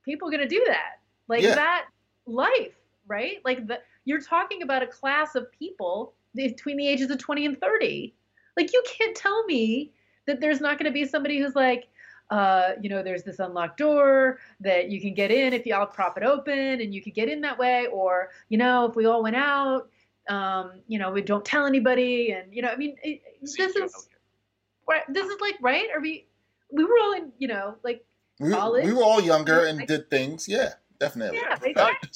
[0.05, 1.55] people are gonna do that, like yeah.
[1.55, 1.87] that
[2.27, 3.38] life, right?
[3.44, 7.61] Like the you're talking about a class of people between the ages of 20 and
[7.61, 8.14] 30.
[8.57, 9.92] Like you can't tell me
[10.27, 11.89] that there's not going to be somebody who's like,
[12.31, 15.87] uh, you know, there's this unlocked door that you can get in if you all
[15.87, 17.87] prop it open and you could get in that way.
[17.93, 19.91] Or, you know, if we all went out,
[20.29, 22.33] um, you know, we don't tell anybody.
[22.33, 24.09] And, you know, I mean, it, this is,
[24.89, 25.89] right, this is like, right?
[25.95, 26.27] Are we,
[26.71, 28.05] we were all in, you know, like
[28.41, 28.87] we, college.
[28.87, 30.49] We were all younger and did things.
[30.49, 31.39] Yeah, definitely.
[31.39, 32.11] Yeah, exactly.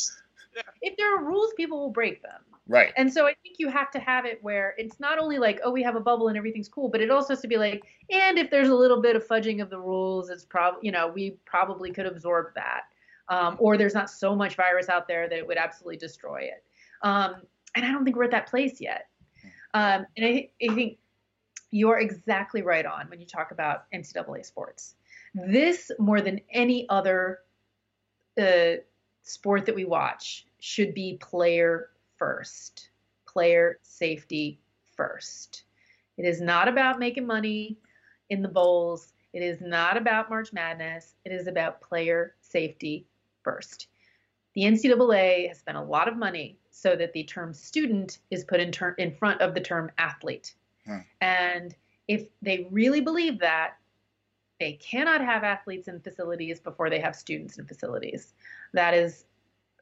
[0.80, 2.40] If there are rules, people will break them.
[2.68, 2.92] Right.
[2.96, 5.70] And so I think you have to have it where it's not only like, oh,
[5.70, 8.38] we have a bubble and everything's cool, but it also has to be like, and
[8.38, 11.36] if there's a little bit of fudging of the rules, it's probably, you know, we
[11.44, 12.82] probably could absorb that.
[13.28, 16.64] Um, or there's not so much virus out there that it would absolutely destroy it.
[17.02, 17.36] Um,
[17.76, 19.08] and I don't think we're at that place yet.
[19.74, 20.98] Um, and I, I think
[21.70, 24.94] you're exactly right on when you talk about NCAA sports.
[25.34, 27.40] This, more than any other
[28.40, 28.76] uh,
[29.22, 32.90] sport that we watch, should be player first,
[33.26, 34.60] player safety
[34.96, 35.64] first.
[36.16, 37.76] It is not about making money
[38.30, 39.12] in the bowls.
[39.32, 41.14] It is not about March Madness.
[41.24, 43.06] It is about player safety
[43.42, 43.88] first.
[44.54, 48.60] The NCAA has spent a lot of money so that the term student is put
[48.60, 50.54] in, ter- in front of the term athlete.
[50.86, 50.98] Hmm.
[51.20, 51.74] And
[52.08, 53.74] if they really believe that,
[54.58, 58.32] they cannot have athletes in facilities before they have students in facilities.
[58.72, 59.26] That is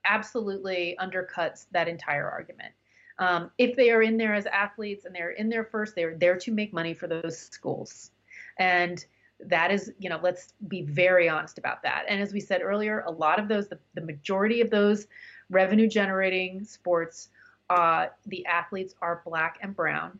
[0.04, 2.72] absolutely undercuts that entire argument.
[3.18, 6.36] Um, if they are in there as athletes and they're in there first, they're there
[6.38, 8.10] to make money for those schools.
[8.58, 9.04] And
[9.40, 12.04] that is, you know, let's be very honest about that.
[12.08, 15.06] And as we said earlier, a lot of those, the, the majority of those
[15.50, 17.28] revenue generating sports,
[17.70, 20.18] uh, the athletes are black and brown,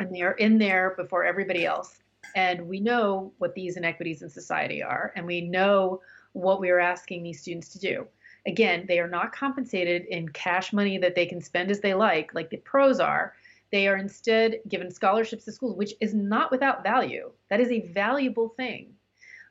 [0.00, 1.98] and they are in there before everybody else.
[2.34, 6.00] And we know what these inequities in society are, and we know
[6.32, 8.06] what we are asking these students to do.
[8.46, 12.34] Again, they are not compensated in cash money that they can spend as they like,
[12.34, 13.34] like the pros are.
[13.72, 17.32] They are instead given scholarships to schools, which is not without value.
[17.50, 18.94] That is a valuable thing.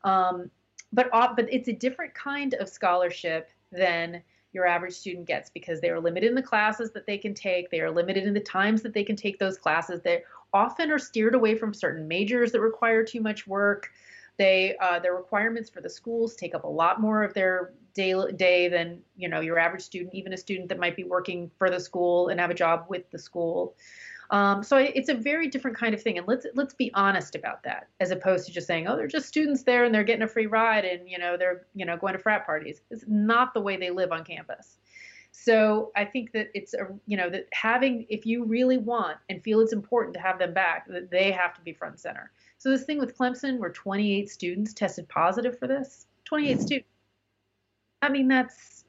[0.04, 0.50] Um,
[0.94, 5.90] but, but it's a different kind of scholarship than your average student gets because they
[5.90, 7.70] are limited in the classes that they can take.
[7.70, 10.02] They are limited in the times that they can take those classes.
[10.02, 13.92] They often are steered away from certain majors that require too much work.
[14.38, 18.14] They uh, their requirements for the schools take up a lot more of their day
[18.36, 21.70] day than you know your average student, even a student that might be working for
[21.70, 23.76] the school and have a job with the school.
[24.32, 27.64] Um, so it's a very different kind of thing, and let's let's be honest about
[27.64, 30.28] that, as opposed to just saying, oh, they're just students there and they're getting a
[30.28, 32.82] free ride and you know they're you know going to frat parties.
[32.92, 34.78] It's not the way they live on campus.
[35.32, 39.44] So I think that it's a you know that having if you really want and
[39.44, 42.32] feel it's important to have them back, that they have to be front center.
[42.58, 46.95] So this thing with Clemson, where 28 students tested positive for this, 28 students.
[48.06, 48.86] I mean, that's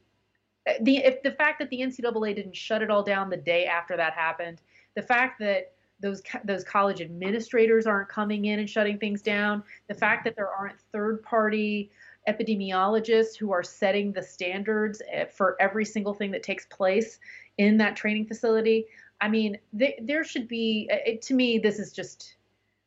[0.83, 3.97] the if the fact that the NCAA didn't shut it all down the day after
[3.97, 4.61] that happened,
[4.95, 9.95] the fact that those those college administrators aren't coming in and shutting things down, the
[9.95, 11.91] fact that there aren't third party
[12.29, 17.21] epidemiologists who are setting the standards eh, for every single thing that takes place
[17.57, 18.85] in that training facility.
[19.21, 22.37] I mean, th- there should be, eh, it, to me, this is just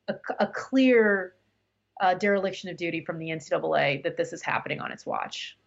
[0.10, 1.36] a, a clear
[2.02, 5.58] uh, dereliction of duty from the NCAA that this is happening on its watch.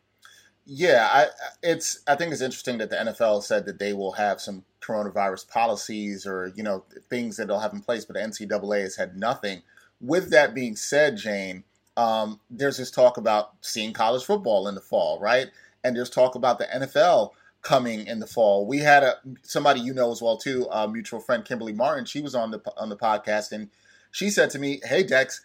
[0.64, 1.27] Yeah, I,
[1.62, 2.01] it's.
[2.07, 6.27] I think it's interesting that the NFL said that they will have some coronavirus policies
[6.27, 9.62] or you know things that they'll have in place, but the NCAA has had nothing.
[10.01, 11.64] With that being said, Jane,
[11.96, 15.48] um, there's this talk about seeing college football in the fall, right?
[15.83, 17.31] And there's talk about the NFL
[17.62, 18.64] coming in the fall.
[18.66, 22.05] We had a somebody you know as well too, a mutual friend Kimberly Martin.
[22.05, 23.68] She was on the on the podcast and
[24.12, 25.44] she said to me, "Hey Dex,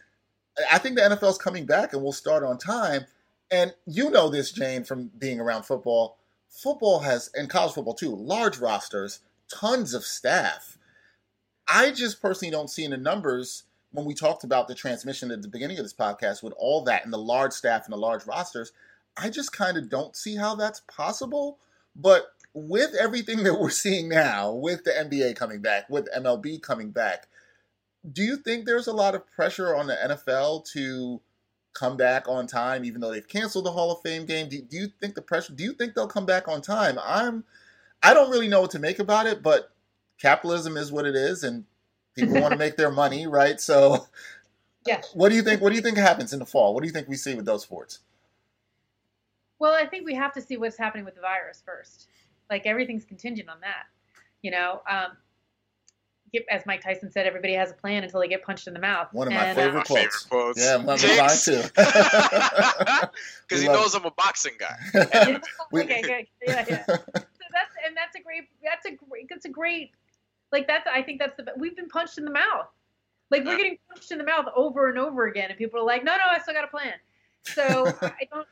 [0.72, 3.06] I think the NFL's coming back and we'll start on time."
[3.50, 6.18] And you know this, Jane, from being around football.
[6.50, 9.20] Football has, and college football too, large rosters,
[9.54, 10.78] tons of staff.
[11.68, 15.42] I just personally don't see in the numbers when we talked about the transmission at
[15.42, 18.26] the beginning of this podcast with all that and the large staff and the large
[18.26, 18.72] rosters.
[19.18, 21.60] I just kind of don't see how that's possible.
[21.96, 26.92] But with everything that we're seeing now, with the NBA coming back, with MLB coming
[26.92, 27.28] back,
[28.12, 31.22] do you think there's a lot of pressure on the NFL to
[31.78, 34.50] come back on time, even though they've canceled the Hall of Fame game?
[34.50, 35.54] Do, do you think the pressure?
[35.54, 36.98] Do you think they'll come back on time?
[37.04, 37.44] I'm,
[38.02, 39.72] I don't really know what to make about it, but
[40.20, 41.66] capitalism is what it is, and
[42.16, 43.62] people want to make their money, right?
[43.62, 44.08] So,
[44.88, 45.02] yeah.
[45.14, 45.62] What do you think?
[45.62, 46.74] What do you think happens in the fall?
[46.74, 48.00] What do you think we see with those sports?
[49.60, 52.08] Well, I think we have to see what's happening with the virus first.
[52.50, 53.86] Like everything's contingent on that.
[54.42, 55.18] You know, um,
[56.50, 59.08] as Mike Tyson said, everybody has a plan until they get punched in the mouth.
[59.14, 60.24] One of my and, favorite, uh, quotes.
[60.24, 60.62] favorite quotes.
[60.62, 61.64] Yeah, one of mine too.
[63.48, 64.78] Because he knows I'm a boxing guy.
[65.74, 66.28] okay, good.
[66.46, 66.86] Yeah, yeah.
[66.86, 68.44] So that's and that's a great.
[68.62, 69.28] That's a great.
[69.30, 69.92] That's a great.
[70.52, 70.88] Like that's.
[70.92, 71.46] I think that's the.
[71.58, 72.68] We've been punched in the mouth.
[73.32, 76.04] Like we're getting punched in the mouth over and over again, and people are like,
[76.04, 76.94] "No, no, I still got a plan."
[77.44, 77.64] So
[78.02, 78.48] I don't.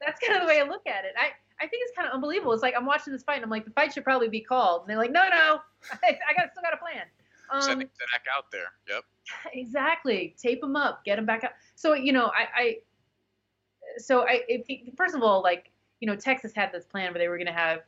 [0.00, 1.12] That's kind of the way I look at it.
[1.18, 1.30] I
[1.60, 2.52] I think it's kind of unbelievable.
[2.52, 4.82] It's like I'm watching this fight, and I'm like, the fight should probably be called,
[4.82, 5.60] and they're like, no, no,
[6.02, 7.02] I, I got still got a plan.
[7.50, 8.72] Um, Sending Zach out there.
[8.88, 9.04] Yep.
[9.52, 10.34] Exactly.
[10.42, 11.04] Tape him up.
[11.04, 11.52] Get him back up.
[11.76, 12.76] So you know, I, I
[13.98, 17.28] so I if, first of all, like you know, Texas had this plan where they
[17.28, 17.80] were going to have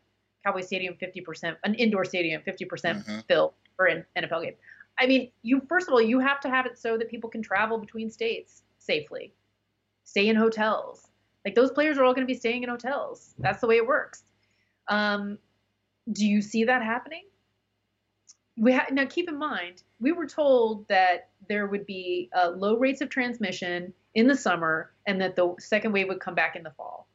[0.44, 3.18] Cowboy Stadium 50%, an indoor stadium 50% mm-hmm.
[3.26, 4.54] filled for an NFL game.
[4.98, 7.42] I mean, you first of all, you have to have it so that people can
[7.42, 9.32] travel between states safely,
[10.04, 11.08] stay in hotels,
[11.44, 13.34] like those players are all going to be staying in hotels.
[13.38, 14.22] That's the way it works.
[14.88, 15.38] Um,
[16.10, 17.22] do you see that happening?
[18.56, 22.76] we ha- now keep in mind we were told that there would be uh, low
[22.76, 26.62] rates of transmission in the summer and that the second wave would come back in
[26.62, 27.08] the fall.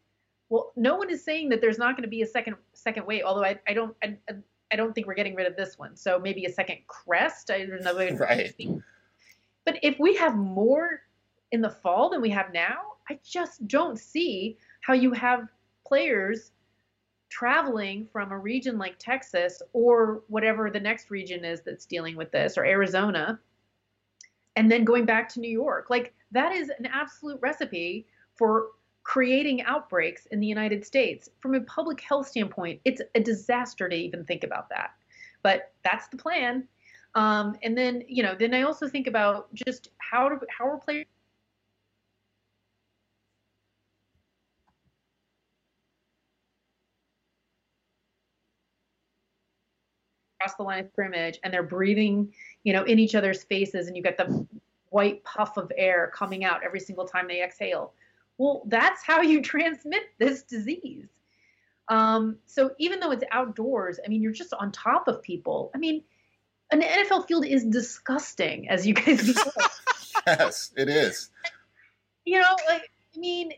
[0.49, 3.23] Well, no one is saying that there's not going to be a second second wave.
[3.25, 4.17] Although I, I don't I,
[4.71, 5.95] I don't think we're getting rid of this one.
[5.95, 7.51] So maybe a second crest.
[7.51, 7.97] I don't know.
[8.17, 8.53] Right.
[9.65, 11.01] But if we have more
[11.51, 12.77] in the fall than we have now,
[13.09, 15.49] I just don't see how you have
[15.85, 16.51] players
[17.29, 22.31] traveling from a region like Texas or whatever the next region is that's dealing with
[22.31, 23.39] this or Arizona
[24.55, 25.89] and then going back to New York.
[25.89, 28.69] Like that is an absolute recipe for
[29.03, 31.29] creating outbreaks in the United States.
[31.39, 34.91] From a public health standpoint, it's a disaster to even think about that.
[35.43, 36.67] But that's the plan.
[37.15, 40.77] Um, and then, you know, then I also think about just how to, how are
[40.77, 41.05] players
[50.39, 52.33] across the line of scrimmage and they're breathing,
[52.63, 54.45] you know, in each other's faces and you get the
[54.89, 57.93] white puff of air coming out every single time they exhale.
[58.37, 61.07] Well, that's how you transmit this disease.
[61.89, 65.71] Um, so even though it's outdoors, I mean, you're just on top of people.
[65.73, 66.03] I mean,
[66.71, 69.43] an NFL field is disgusting, as you guys know.
[70.27, 71.29] yes, it is.
[72.25, 73.53] You know, like I mean,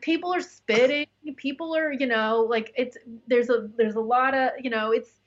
[0.00, 1.06] people are spitting.
[1.36, 2.96] People are, you know, like it's
[3.28, 5.19] there's a there's a lot of, you know, it's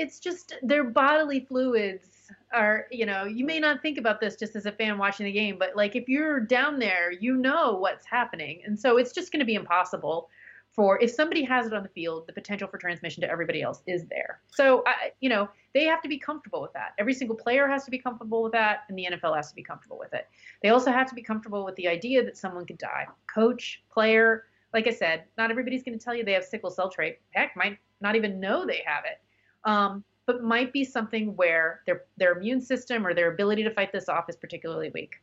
[0.00, 4.56] it's just their bodily fluids are you know you may not think about this just
[4.56, 8.06] as a fan watching the game but like if you're down there you know what's
[8.06, 8.62] happening.
[8.64, 10.30] And so it's just going to be impossible
[10.72, 13.82] for if somebody has it on the field the potential for transmission to everybody else
[13.86, 14.40] is there.
[14.50, 16.94] So I, you know they have to be comfortable with that.
[16.98, 19.62] Every single player has to be comfortable with that and the nfl has to be
[19.62, 20.26] comfortable with it.
[20.62, 23.06] They also have to be comfortable with the idea that someone could die.
[23.32, 26.88] Coach player like i said not everybody's going to tell you they have sickle cell
[26.88, 27.18] trait.
[27.32, 29.20] Heck might not even know they have it
[29.64, 33.92] um, but might be something where their their immune system or their ability to fight
[33.92, 35.16] this off is particularly weak.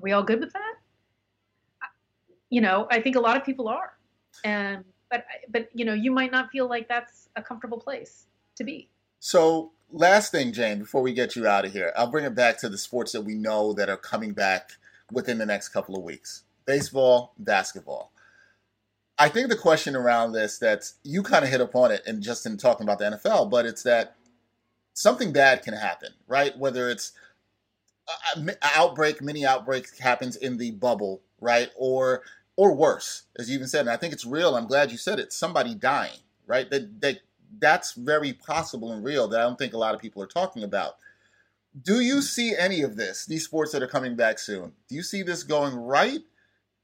[0.00, 0.74] Are we all good with that?
[2.50, 3.92] You know, I think a lot of people are,
[4.44, 8.26] and but but you know, you might not feel like that's a comfortable place
[8.56, 8.88] to be.
[9.20, 12.58] So last thing, Jane, before we get you out of here, I'll bring it back
[12.58, 14.72] to the sports that we know that are coming back
[15.10, 18.11] within the next couple of weeks: baseball, basketball.
[19.22, 22.44] I think the question around this that you kind of hit upon it and just
[22.44, 24.16] in talking about the NFL, but it's that
[24.94, 26.58] something bad can happen, right?
[26.58, 27.12] Whether it's
[28.08, 31.70] uh, uh, an outbreak, mini outbreak happens in the bubble, right?
[31.76, 32.22] Or
[32.56, 34.56] or worse, as you even said, and I think it's real.
[34.56, 35.32] I'm glad you said it.
[35.32, 36.18] Somebody dying,
[36.48, 36.68] right?
[36.68, 37.20] That that
[37.60, 39.28] that's very possible and real.
[39.28, 40.96] That I don't think a lot of people are talking about.
[41.80, 43.24] Do you see any of this?
[43.24, 44.72] These sports that are coming back soon.
[44.88, 46.22] Do you see this going right?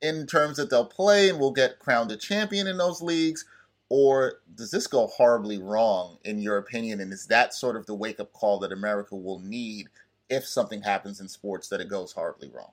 [0.01, 3.45] In terms that they'll play and will get crowned a champion in those leagues?
[3.91, 7.01] Or does this go horribly wrong, in your opinion?
[7.01, 9.89] And is that sort of the wake up call that America will need
[10.29, 12.73] if something happens in sports that it goes horribly wrong?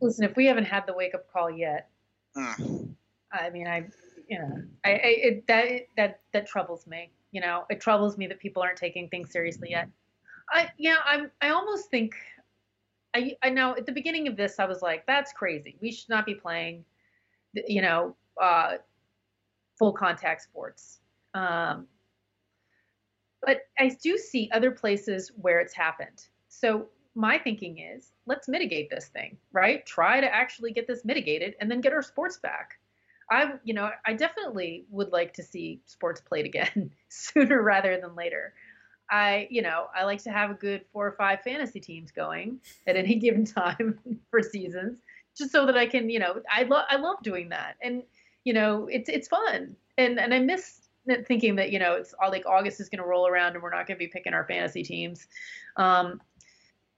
[0.00, 1.88] Listen, if we haven't had the wake up call yet,
[2.36, 2.94] mm.
[3.32, 3.86] I mean, I,
[4.28, 7.10] you know, I, I it, that that that troubles me.
[7.30, 9.88] You know, it troubles me that people aren't taking things seriously yet.
[10.52, 11.30] I, yeah, I'm.
[11.40, 12.14] I almost think
[13.14, 15.76] I, I know at the beginning of this, I was like, that's crazy.
[15.80, 16.84] We should not be playing,
[17.66, 18.76] you know, uh,
[19.78, 21.00] full contact sports.
[21.34, 21.86] Um,
[23.42, 26.26] but I do see other places where it's happened.
[26.48, 29.84] So my thinking is let's mitigate this thing, right?
[29.86, 32.78] Try to actually get this mitigated and then get our sports back.
[33.30, 38.14] I, you know, I definitely would like to see sports played again sooner rather than
[38.14, 38.54] later.
[39.10, 42.60] I, you know, I like to have a good four or five fantasy teams going
[42.86, 43.98] at any given time
[44.30, 44.98] for seasons,
[45.36, 48.02] just so that I can, you know, I love I love doing that, and
[48.44, 50.80] you know, it's it's fun, and and I miss
[51.26, 53.70] thinking that you know it's all like August is going to roll around and we're
[53.70, 55.26] not going to be picking our fantasy teams.
[55.76, 56.20] Um,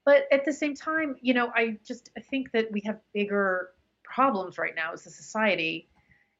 [0.05, 3.69] but at the same time, you know, I just I think that we have bigger
[4.03, 5.87] problems right now as a society,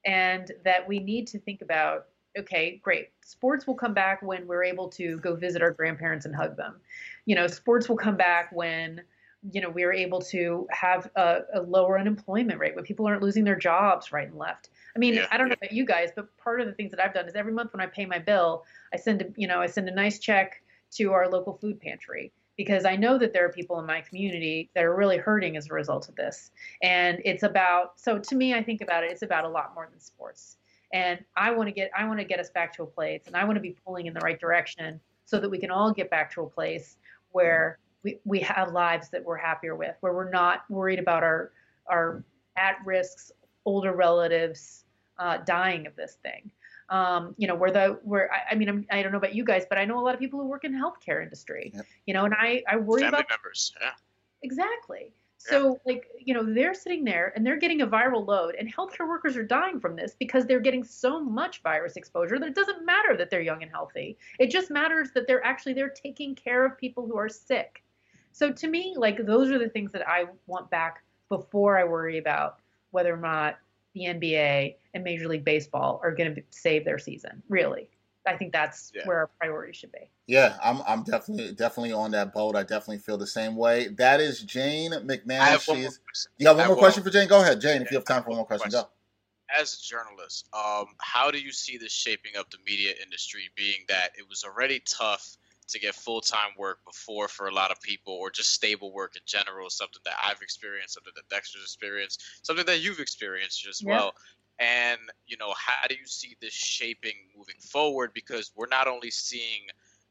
[0.06, 2.08] and that we need to think about
[2.38, 3.10] okay, great.
[3.24, 6.76] Sports will come back when we're able to go visit our grandparents and hug them.
[7.26, 9.02] You know, sports will come back when
[9.52, 13.44] you know we're able to have a, a lower unemployment rate when people aren't losing
[13.44, 14.70] their jobs right and left.
[14.96, 15.28] I mean, yeah.
[15.32, 17.36] I don't know about you guys, but part of the things that I've done is
[17.36, 18.64] every month when I pay my bill,
[18.94, 20.62] I send a, you know I send a nice check
[20.92, 24.70] to our local food pantry because I know that there are people in my community
[24.76, 26.52] that are really hurting as a result of this.
[26.84, 29.88] And it's about so to me, I think about it, it's about a lot more
[29.90, 30.58] than sports
[30.94, 33.36] and I want to get I want to get us back to a place and
[33.36, 36.10] I want to be pulling in the right direction so that we can all get
[36.10, 36.98] back to a place
[37.32, 41.52] where we, we have lives that we're happier with, where we're not worried about our
[41.88, 42.24] our
[42.56, 43.32] at risks
[43.66, 44.86] older relatives
[45.18, 46.52] uh, dying of this thing.
[46.90, 49.34] Um, you know, where the where I, I mean, I'm, I do not know about
[49.34, 51.72] you guys, but I know a lot of people who work in the healthcare industry.
[51.74, 51.86] Yep.
[52.06, 53.74] You know, and I I worry Family about members.
[53.82, 53.92] Yeah.
[54.44, 55.14] Exactly.
[55.46, 59.08] So, like, you know, they're sitting there and they're getting a viral load, and healthcare
[59.08, 62.86] workers are dying from this because they're getting so much virus exposure that it doesn't
[62.86, 64.18] matter that they're young and healthy.
[64.40, 67.84] It just matters that they're actually they're taking care of people who are sick.
[68.32, 72.18] So, to me, like, those are the things that I want back before I worry
[72.20, 72.60] about
[72.92, 73.58] whether or not
[73.94, 77.44] the NBA and Major League Baseball are going to save their season.
[77.50, 77.90] Really,
[78.26, 79.06] I think that's yeah.
[79.06, 80.10] where our priority should be.
[80.28, 82.56] Yeah, I'm I'm definitely definitely on that boat.
[82.56, 83.90] I definitely feel the same way.
[83.90, 85.64] That is Jane McManus.
[85.64, 86.00] She's
[86.38, 87.28] you have one more question for Jane?
[87.28, 87.82] Go ahead, Jane.
[87.82, 88.88] If you have time for one more question, question.
[88.88, 89.62] go.
[89.62, 93.50] As a journalist, um, how do you see this shaping up the media industry?
[93.56, 97.72] Being that it was already tough to get full time work before for a lot
[97.72, 101.64] of people, or just stable work in general, something that I've experienced, something that Dexter's
[101.64, 103.92] experienced, something that you've experienced as yeah.
[103.92, 104.14] well.
[104.60, 108.12] And you know, how do you see this shaping moving forward?
[108.14, 109.62] Because we're not only seeing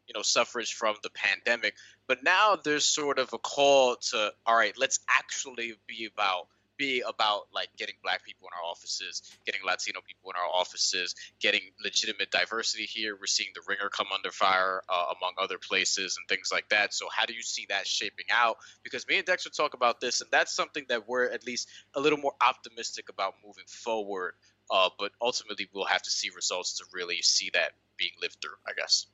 [0.06, 1.74] you know suffrage from the pandemic,
[2.08, 6.48] but now there's sort of a call to all right, let's actually be about
[6.82, 11.14] be about like getting black people in our offices, getting Latino people in our offices,
[11.38, 13.14] getting legitimate diversity here.
[13.14, 16.92] We're seeing the ringer come under fire uh, among other places and things like that.
[16.92, 18.56] So how do you see that shaping out?
[18.82, 22.00] Because me and Dexter talk about this, and that's something that we're at least a
[22.00, 24.34] little more optimistic about moving forward.
[24.68, 28.58] Uh, but ultimately, we'll have to see results to really see that being lived through.
[28.66, 29.06] I guess.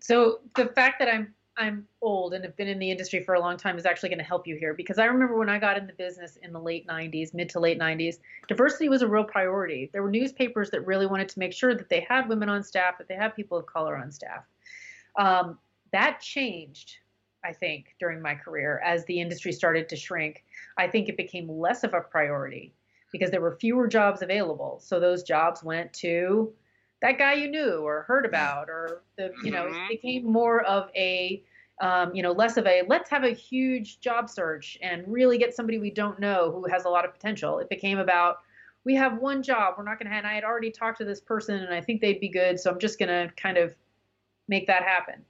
[0.00, 3.40] So the fact that I'm I'm old and have been in the industry for a
[3.40, 5.76] long time is actually going to help you here because I remember when I got
[5.76, 8.16] in the business in the late 90s, mid to late 90s,
[8.48, 9.88] diversity was a real priority.
[9.92, 12.98] There were newspapers that really wanted to make sure that they had women on staff,
[12.98, 14.44] that they had people of color on staff.
[15.16, 15.58] Um,
[15.92, 16.96] that changed,
[17.44, 20.44] I think, during my career as the industry started to shrink.
[20.76, 22.74] I think it became less of a priority
[23.12, 24.80] because there were fewer jobs available.
[24.82, 26.52] So those jobs went to
[27.04, 29.74] that guy you knew or heard about or the you know mm-hmm.
[29.74, 31.44] it became more of a
[31.82, 35.54] um, you know less of a let's have a huge job search and really get
[35.54, 37.58] somebody we don't know who has a lot of potential.
[37.58, 38.38] It became about
[38.84, 39.74] we have one job.
[39.76, 42.00] We're not going to and i had already talked to this person and i think
[42.00, 43.74] they'd be good so i'm just going to kind of
[44.48, 45.22] make that happen.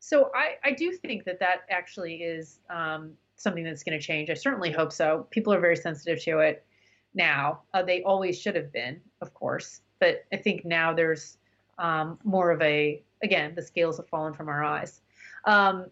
[0.00, 4.30] So i, I do think that that actually is um, something that's going to change.
[4.30, 5.28] I certainly hope so.
[5.30, 6.66] People are very sensitive to it
[7.14, 7.60] now.
[7.72, 11.38] Uh, they always should have been of course but I think now there's
[11.78, 15.00] um, more of a again the scales have fallen from our eyes.
[15.44, 15.86] Um,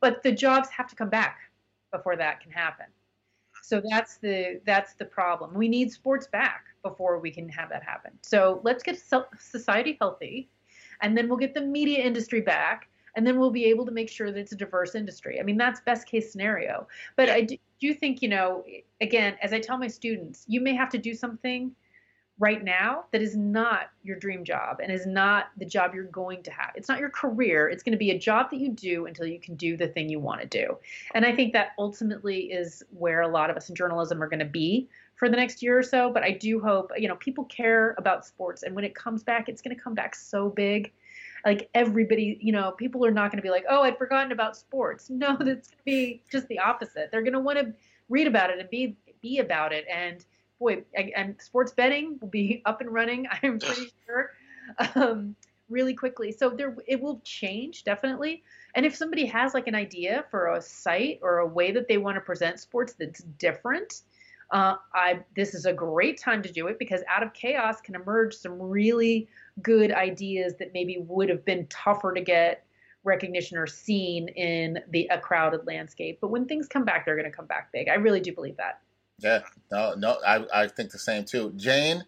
[0.00, 1.38] but the jobs have to come back
[1.92, 2.86] before that can happen.
[3.62, 5.54] So that's the that's the problem.
[5.54, 8.12] We need sports back before we can have that happen.
[8.22, 9.00] So let's get
[9.38, 10.48] society healthy,
[11.00, 14.08] and then we'll get the media industry back, and then we'll be able to make
[14.08, 15.38] sure that it's a diverse industry.
[15.38, 16.88] I mean, that's best case scenario.
[17.16, 18.64] But I do, do think, you know,
[19.00, 21.72] again, as I tell my students, you may have to do something
[22.38, 26.42] right now that is not your dream job and is not the job you're going
[26.42, 26.72] to have.
[26.74, 27.68] It's not your career.
[27.68, 30.08] It's going to be a job that you do until you can do the thing
[30.08, 30.76] you want to do.
[31.14, 34.40] And I think that ultimately is where a lot of us in journalism are going
[34.40, 36.10] to be for the next year or so.
[36.10, 38.62] But I do hope, you know, people care about sports.
[38.62, 40.92] And when it comes back, it's going to come back so big.
[41.44, 44.56] Like everybody, you know, people are not going to be like, oh, I'd forgotten about
[44.56, 45.10] sports.
[45.10, 47.10] No, that's going to be just the opposite.
[47.12, 47.72] They're going to want to
[48.08, 50.24] read about it and be be about it and
[50.62, 50.84] boy,
[51.16, 53.26] and sports betting will be up and running.
[53.42, 54.30] I'm pretty sure.
[54.94, 55.34] Um,
[55.68, 56.32] really quickly.
[56.32, 58.42] So there it will change definitely.
[58.74, 61.98] And if somebody has like an idea for a site or a way that they
[61.98, 64.02] want to present sports that's different,
[64.50, 67.94] uh, I this is a great time to do it because out of chaos can
[67.94, 69.28] emerge some really
[69.62, 72.64] good ideas that maybe would have been tougher to get
[73.04, 76.18] recognition or seen in the a crowded landscape.
[76.20, 77.88] But when things come back, they're going to come back big.
[77.88, 78.80] I really do believe that.
[79.22, 81.52] Yeah, no, no, I, I think the same too.
[81.56, 82.04] Jane,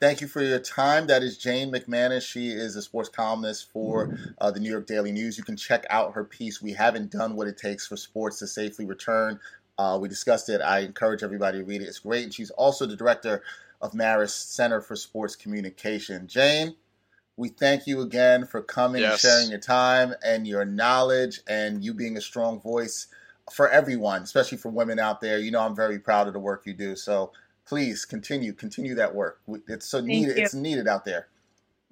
[0.00, 1.06] thank you for your time.
[1.06, 2.22] That is Jane McManus.
[2.22, 5.38] She is a sports columnist for uh, the New York Daily News.
[5.38, 6.60] You can check out her piece.
[6.60, 9.38] We haven't done what it takes for sports to safely return.
[9.78, 10.60] Uh, we discussed it.
[10.60, 11.86] I encourage everybody to read it.
[11.86, 12.24] It's great.
[12.24, 13.42] And she's also the director
[13.80, 16.26] of Marist Center for Sports Communication.
[16.26, 16.74] Jane,
[17.36, 19.12] we thank you again for coming yes.
[19.12, 23.08] and sharing your time and your knowledge and you being a strong voice
[23.52, 25.38] for everyone, especially for women out there.
[25.38, 26.96] You know, I'm very proud of the work you do.
[26.96, 27.32] So
[27.66, 29.40] please continue, continue that work.
[29.68, 30.36] It's so Thank needed.
[30.36, 30.44] You.
[30.44, 31.28] It's needed out there.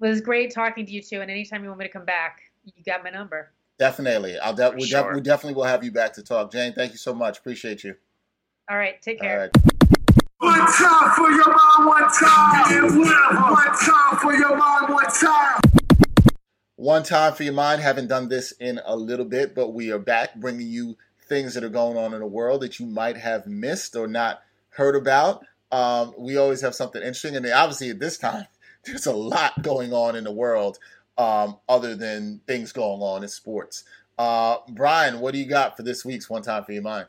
[0.01, 1.21] It was great talking to you too.
[1.21, 3.51] And anytime you want me to come back, you got my number.
[3.77, 4.37] Definitely.
[4.39, 5.09] I'll de- we, sure.
[5.09, 6.51] de- we definitely will have you back to talk.
[6.51, 7.39] Jane, thank you so much.
[7.39, 7.95] Appreciate you.
[8.69, 9.01] All right.
[9.01, 9.33] Take care.
[9.33, 9.51] All right.
[10.39, 12.87] One time for your mom, one time.
[13.51, 15.59] One time for your mom, one time.
[16.75, 17.81] One time for your mind.
[17.81, 20.97] Haven't done this in a little bit, but we are back bringing you
[21.27, 24.41] things that are going on in the world that you might have missed or not
[24.69, 25.45] heard about.
[25.71, 28.47] Um, we always have something interesting, and obviously at this time,
[28.85, 30.77] there's a lot going on in the world
[31.17, 33.83] um, other than things going on in sports.
[34.17, 37.07] Uh, Brian, what do you got for this week's One Time for Your Mind?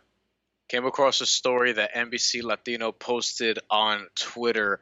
[0.68, 4.80] Came across a story that NBC Latino posted on Twitter.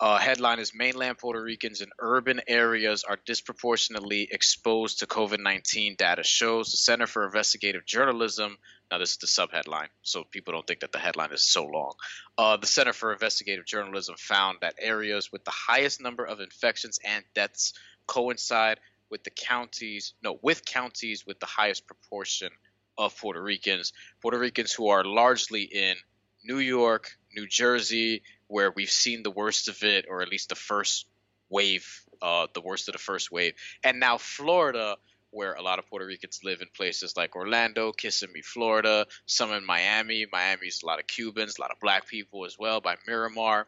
[0.00, 5.96] Uh, headline is Mainland Puerto Ricans in urban areas are disproportionately exposed to COVID 19.
[5.96, 8.56] Data shows the Center for Investigative Journalism.
[8.90, 11.94] Now, this is the subheadline, so people don't think that the headline is so long.
[12.38, 17.00] Uh, the Center for Investigative Journalism found that areas with the highest number of infections
[17.04, 17.72] and deaths
[18.06, 18.78] coincide
[19.10, 22.50] with the counties, no, with counties with the highest proportion
[22.98, 23.92] of Puerto Ricans.
[24.20, 25.96] Puerto Ricans who are largely in
[26.44, 30.54] New York, New Jersey, where we've seen the worst of it, or at least the
[30.54, 31.06] first
[31.48, 34.96] wave, uh, the worst of the first wave, and now Florida,
[35.36, 39.66] where a lot of Puerto Ricans live in places like Orlando, Kissimmee, Florida, some in
[39.66, 40.24] Miami.
[40.32, 43.66] Miami's a lot of Cubans, a lot of black people as well by Miramar.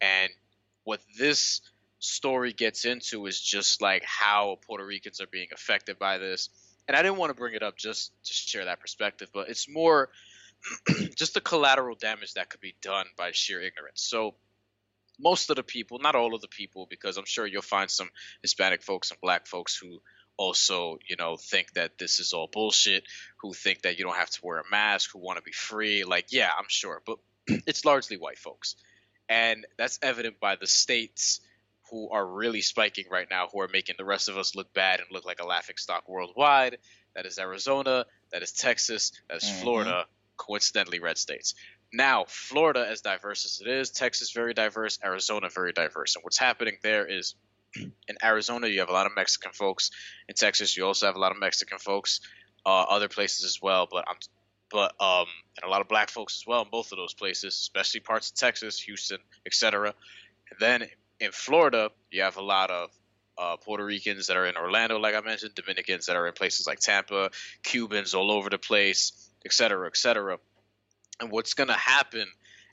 [0.00, 0.32] And
[0.84, 1.60] what this
[1.98, 6.48] story gets into is just like how Puerto Ricans are being affected by this.
[6.88, 9.68] And I didn't want to bring it up just to share that perspective, but it's
[9.68, 10.08] more
[11.16, 14.00] just the collateral damage that could be done by sheer ignorance.
[14.02, 14.36] So
[15.20, 18.08] most of the people, not all of the people, because I'm sure you'll find some
[18.40, 20.00] Hispanic folks and black folks who
[20.40, 23.04] also, you know, think that this is all bullshit,
[23.42, 26.02] who think that you don't have to wear a mask, who want to be free.
[26.04, 28.74] Like, yeah, I'm sure, but it's largely white folks.
[29.28, 31.40] And that's evident by the states
[31.90, 35.00] who are really spiking right now, who are making the rest of us look bad
[35.00, 36.78] and look like a laughing stock worldwide.
[37.14, 39.62] That is Arizona, that is Texas, that is mm-hmm.
[39.62, 40.06] Florida,
[40.38, 41.54] coincidentally red states.
[41.92, 46.16] Now, Florida, as diverse as it is, Texas very diverse, Arizona very diverse.
[46.16, 47.34] And what's happening there is
[47.74, 49.90] in Arizona, you have a lot of Mexican folks.
[50.28, 52.20] In Texas, you also have a lot of Mexican folks.
[52.66, 54.16] Uh, other places as well, but I'm,
[54.70, 57.54] but um, and a lot of black folks as well in both of those places,
[57.54, 59.94] especially parts of Texas, Houston, etc.
[60.58, 60.86] then
[61.20, 62.90] in Florida, you have a lot of
[63.38, 66.66] uh, Puerto Ricans that are in Orlando, like I mentioned, Dominicans that are in places
[66.66, 67.30] like Tampa,
[67.62, 69.12] Cubans all over the place,
[69.44, 70.38] etc., cetera, et cetera.
[71.20, 72.26] And what's going to happen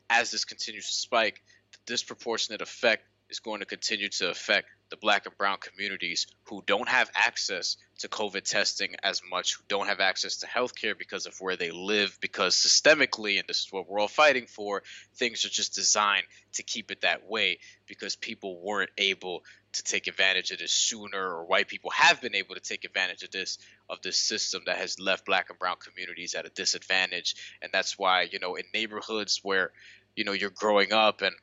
[0.09, 1.41] as this continues to spike,
[1.71, 6.63] the disproportionate effect is going to continue to affect the black and brown communities who
[6.65, 11.25] don't have access to COVID testing as much, who don't have access to healthcare because
[11.25, 14.83] of where they live, because systemically, and this is what we're all fighting for,
[15.15, 20.07] things are just designed to keep it that way because people weren't able to take
[20.07, 23.57] advantage of this sooner, or white people have been able to take advantage of this
[23.89, 27.35] of this system that has left black and brown communities at a disadvantage.
[27.61, 29.71] And that's why, you know, in neighborhoods where,
[30.15, 31.35] you know, you're growing up and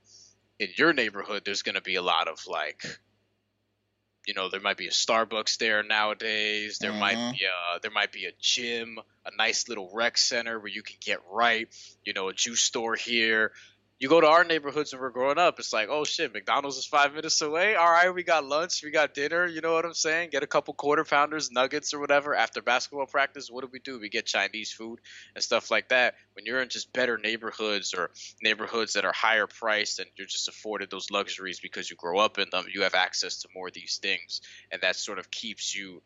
[0.58, 2.84] in your neighborhood there's going to be a lot of like
[4.26, 6.78] you know there might be a Starbucks there nowadays.
[6.78, 7.00] There mm-hmm.
[7.00, 10.82] might be a there might be a gym, a nice little rec center where you
[10.82, 11.68] can get right.
[12.04, 13.52] You know, a juice store here,
[14.00, 16.86] you go to our neighborhoods when we're growing up, it's like, oh shit, McDonald's is
[16.86, 17.76] five minutes away.
[17.76, 19.46] All right, we got lunch, we got dinner.
[19.46, 20.30] You know what I'm saying?
[20.30, 23.48] Get a couple quarter pounders, nuggets, or whatever after basketball practice.
[23.50, 24.00] What do we do?
[24.00, 25.00] We get Chinese food
[25.34, 26.14] and stuff like that.
[26.34, 28.10] When you're in just better neighborhoods or
[28.42, 32.38] neighborhoods that are higher priced and you're just afforded those luxuries because you grow up
[32.38, 34.40] in them, you have access to more of these things,
[34.72, 36.02] and that sort of keeps you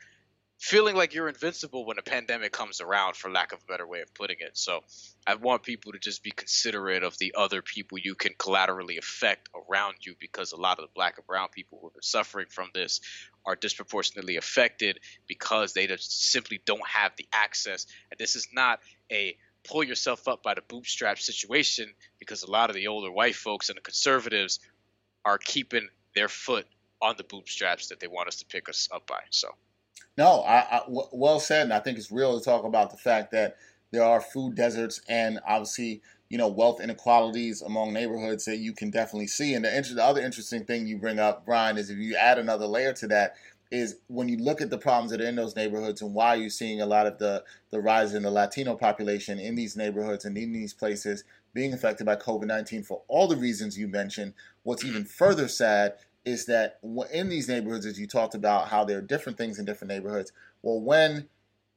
[0.59, 4.01] feeling like you're invincible when a pandemic comes around, for lack of a better way
[4.01, 4.51] of putting it.
[4.59, 4.81] So
[5.27, 9.49] I want people to just be considerate of the other people you can collaterally affect
[9.55, 12.71] around you because a lot of the black and brown people who are suffering from
[12.75, 13.01] this
[13.47, 14.99] are disproportionately affected
[15.29, 17.87] because they just simply don't have the access.
[18.11, 18.81] And this is not
[19.13, 23.37] a pull yourself up by the bootstrap situation because a lot of the older white
[23.37, 24.59] folks and the conservatives
[25.25, 26.67] are keeping their foot
[27.01, 29.21] on the bootstraps that they want us to pick us up by.
[29.31, 29.49] So
[30.19, 33.57] no, I, well said, and I think it's real to talk about the fact that
[33.93, 38.91] there are food deserts and obviously you know wealth inequalities among neighborhoods that you can
[38.91, 39.55] definitely see.
[39.55, 42.41] And the, inter- the other interesting thing you bring up, Brian, is if you add
[42.41, 43.37] another layer to that,
[43.71, 46.51] is when you look at the problems that are in those neighborhoods and why you're
[46.51, 50.37] seeing a lot of the the rise in the Latino population in these neighborhoods and
[50.37, 51.23] in these places
[51.55, 54.35] being affected by COVID 19 for all the reasons you mentioned.
[54.65, 55.95] What's even further sad
[56.25, 56.79] is that
[57.13, 60.33] in these neighborhoods, as you talked about, how there are different things in different neighborhoods.
[60.63, 61.29] Well, when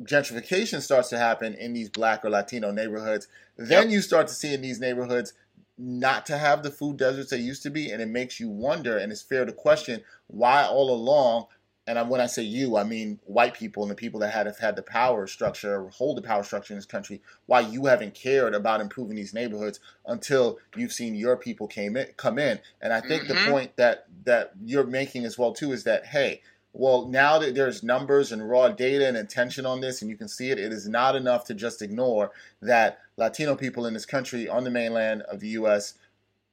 [0.03, 3.27] gentrification starts to happen in these black or Latino neighborhoods,
[3.57, 3.91] then yep.
[3.91, 5.33] you start to see in these neighborhoods
[5.77, 8.97] not to have the food deserts they used to be, and it makes you wonder,
[8.97, 11.47] and it's fair to question why all along
[11.87, 14.59] and when I say you, I mean white people and the people that had have
[14.59, 17.21] had the power structure, hold the power structure in this country.
[17.47, 22.07] Why you haven't cared about improving these neighborhoods until you've seen your people came in,
[22.17, 22.59] come in.
[22.81, 23.45] And I think mm-hmm.
[23.45, 27.55] the point that that you're making as well too is that hey, well now that
[27.55, 30.71] there's numbers and raw data and attention on this, and you can see it, it
[30.71, 35.23] is not enough to just ignore that Latino people in this country on the mainland
[35.23, 35.95] of the U.S.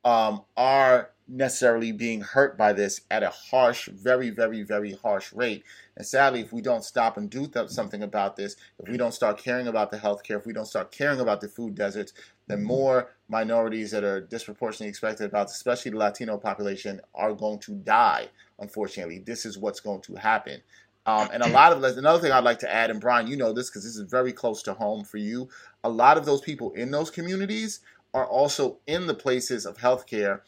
[0.06, 5.62] Um, are necessarily being hurt by this at a harsh, very, very, very harsh rate.
[5.96, 9.12] And sadly, if we don't stop and do th- something about this, if we don't
[9.12, 12.12] start caring about the healthcare, if we don't start caring about the food deserts,
[12.46, 17.72] then more minorities that are disproportionately expected about, especially the Latino population, are going to
[17.72, 18.28] die.
[18.58, 20.60] Unfortunately, this is what's going to happen.
[21.04, 23.52] Um, and a lot of another thing I'd like to add, and Brian, you know
[23.52, 25.48] this because this is very close to home for you.
[25.82, 27.80] A lot of those people in those communities
[28.12, 30.40] are also in the places of healthcare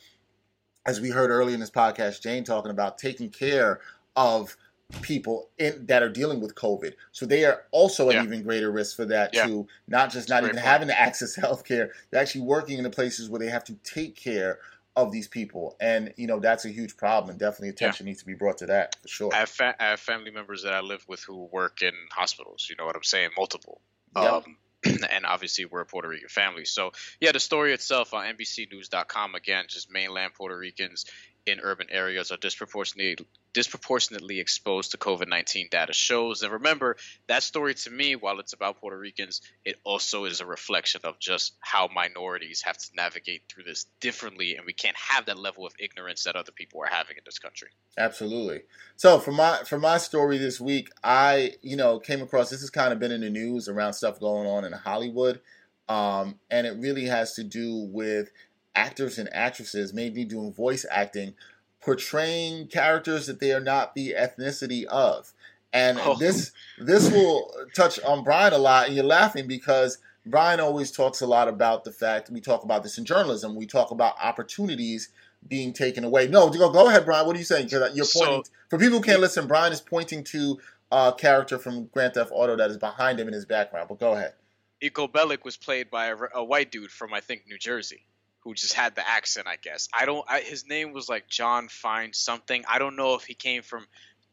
[0.86, 3.80] as we heard earlier in this podcast, Jane talking about taking care
[4.16, 4.56] of
[5.02, 6.94] people in, that are dealing with COVID.
[7.12, 8.20] So they are also yeah.
[8.20, 9.46] at even greater risk for that yeah.
[9.46, 9.66] too.
[9.86, 10.66] Not just not even point.
[10.66, 14.16] having to access healthcare, they're actually working in the places where they have to take
[14.16, 14.58] care
[14.96, 17.30] of these people, and you know that's a huge problem.
[17.30, 18.10] And definitely attention yeah.
[18.10, 19.30] needs to be brought to that for sure.
[19.32, 22.66] I have, fa- I have, family members that I live with who work in hospitals.
[22.68, 23.30] You know what I'm saying?
[23.36, 23.80] Multiple.
[24.16, 24.32] Yep.
[24.32, 24.56] Um,
[25.10, 26.64] and obviously we're a Puerto Rican family.
[26.64, 31.06] So yeah, the story itself on NBCNews.com again, just mainland Puerto Ricans
[31.46, 36.42] in urban areas are disproportionately disproportionately exposed to COVID 19 data shows.
[36.42, 40.46] And remember, that story to me, while it's about Puerto Ricans, it also is a
[40.46, 44.56] reflection of just how minorities have to navigate through this differently.
[44.56, 47.38] And we can't have that level of ignorance that other people are having in this
[47.38, 47.68] country.
[47.98, 48.62] Absolutely.
[48.96, 52.70] So for my for my story this week, I, you know, came across this has
[52.70, 55.40] kind of been in the news around stuff going on in Hollywood.
[55.88, 58.30] Um, and it really has to do with
[58.74, 61.34] actors and actresses, maybe doing voice acting,
[61.80, 65.32] portraying characters that they are not the ethnicity of.
[65.72, 66.16] And oh.
[66.16, 71.20] this this will touch on Brian a lot, and you're laughing because Brian always talks
[71.20, 73.54] a lot about the fact we talk about this in journalism.
[73.54, 75.10] We talk about opportunities
[75.46, 76.26] being taken away.
[76.26, 77.26] No, go, go ahead, Brian.
[77.26, 77.66] What are you saying?
[77.66, 79.46] Because uh, you're pointing so, for people who can't listen.
[79.46, 80.58] Brian is pointing to
[80.90, 83.88] a character from Grand Theft Auto that is behind him in his background.
[83.88, 84.34] But go ahead.
[84.82, 88.04] Niko Bellic was played by a, a white dude from I think New Jersey
[88.40, 89.88] who just had the accent, I guess.
[89.92, 90.24] I don't.
[90.28, 92.64] I, his name was like John Fine something.
[92.68, 93.86] I don't know if he came from,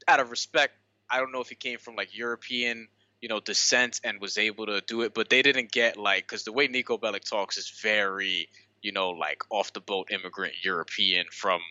[0.08, 0.74] out of respect,
[1.10, 2.88] I don't know if he came from like European,
[3.22, 5.14] you know, descent and was able to do it.
[5.14, 8.50] But they didn't get like because the way Niko Bellic talks is very,
[8.82, 11.62] you know, like off the boat immigrant European from,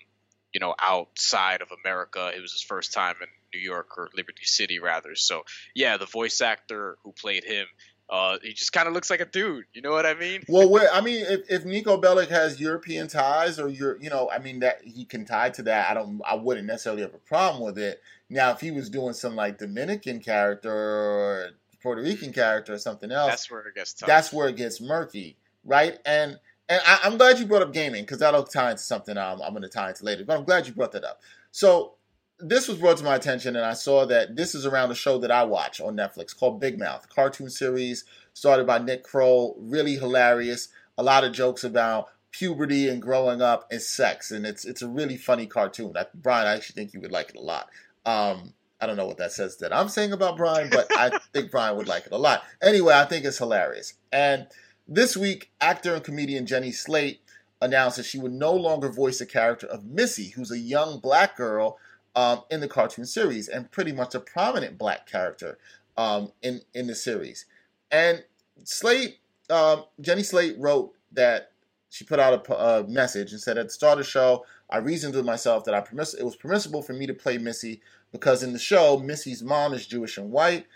[0.53, 2.33] you know, outside of America.
[2.37, 5.15] It was his first time in New York or Liberty City rather.
[5.15, 7.67] So yeah, the voice actor who played him
[8.09, 9.65] uh, he just kind of looks like a dude.
[9.73, 10.43] You know what I mean?
[10.49, 14.39] well, I mean, if, if Niko Bellic has European ties, or you're, you know, I
[14.39, 15.91] mean that he can tie to that.
[15.91, 18.01] I don't, I wouldn't necessarily have a problem with it.
[18.31, 21.51] Now, if he was doing some like Dominican character or
[21.83, 24.07] Puerto Rican character or something else, that's where it gets tough.
[24.07, 25.99] That's where it gets murky, right?
[26.05, 26.39] And
[26.69, 29.53] and I, am glad you brought up gaming because that'll tie into something I'm, I'm
[29.53, 30.25] going to tie into later.
[30.25, 31.21] But I'm glad you brought that up.
[31.53, 31.95] So
[32.39, 35.19] this was brought to my attention, and I saw that this is around a show
[35.19, 39.57] that I watch on Netflix called Big Mouth, cartoon series started by Nick Kroll.
[39.59, 40.69] Really hilarious.
[40.99, 44.89] A lot of jokes about puberty and growing up and sex, and it's it's a
[44.89, 45.97] really funny cartoon.
[45.97, 47.71] I, Brian, I actually think you would like it a lot.
[48.05, 51.51] Um, I don't know what that says that I'm saying about Brian, but I think
[51.51, 52.43] Brian would like it a lot.
[52.61, 53.95] Anyway, I think it's hilarious.
[54.13, 54.47] And
[54.87, 57.21] this week, actor and comedian Jenny Slate
[57.63, 61.37] announced that she would no longer voice the character of Missy, who's a young black
[61.37, 61.79] girl
[62.17, 65.59] um, in the cartoon series and pretty much a prominent black character
[65.97, 67.45] um, in in the series.
[67.91, 68.25] And
[68.65, 69.19] Slate,
[69.51, 71.53] um, Jenny Slate wrote that
[71.91, 74.79] she put out a, a, message and said at the start of the show, I
[74.79, 78.43] reasoned with myself that I permiss- it was permissible for me to play Missy because
[78.43, 80.67] in the show, Missy's mom is Jewish and white,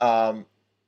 [0.00, 0.46] um,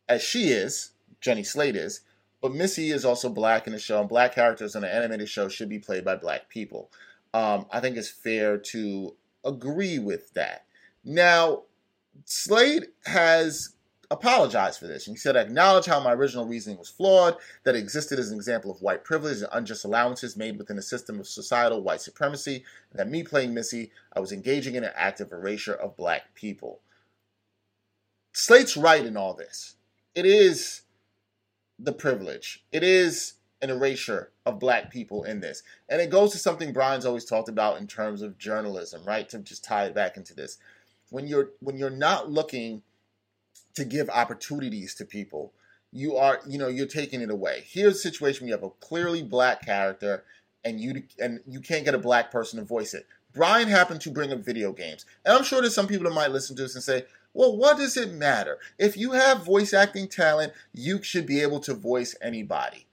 [0.08, 0.90] as she is,
[1.20, 2.00] Jenny Slate is,
[2.40, 5.48] but Missy is also black in the show, and black characters in an animated show
[5.48, 6.90] should be played by black people.
[7.34, 9.14] Um, I think it's fair to
[9.48, 10.66] agree with that.
[11.04, 11.62] Now,
[12.24, 13.74] Slate has
[14.10, 15.06] apologized for this.
[15.06, 18.36] And he said, I acknowledge how my original reasoning was flawed, that existed as an
[18.36, 22.64] example of white privilege and unjust allowances made within a system of societal white supremacy,
[22.90, 26.34] and that me playing Missy, I was engaging in an act of erasure of black
[26.34, 26.80] people.
[28.32, 29.76] Slate's right in all this.
[30.14, 30.82] It is
[31.78, 32.64] the privilege.
[32.72, 35.62] It is an erasure of black people in this.
[35.88, 39.28] And it goes to something Brian's always talked about in terms of journalism, right?
[39.30, 40.58] To just tie it back into this.
[41.10, 42.82] When you're when you're not looking
[43.74, 45.52] to give opportunities to people,
[45.92, 47.64] you are, you know, you're taking it away.
[47.66, 50.24] Here's a situation where you have a clearly black character
[50.64, 53.06] and you and you can't get a black person to voice it.
[53.34, 55.04] Brian happened to bring up video games.
[55.24, 57.04] And I'm sure there's some people that might listen to this and say,
[57.34, 58.58] well, what does it matter?
[58.78, 62.87] If you have voice acting talent, you should be able to voice anybody.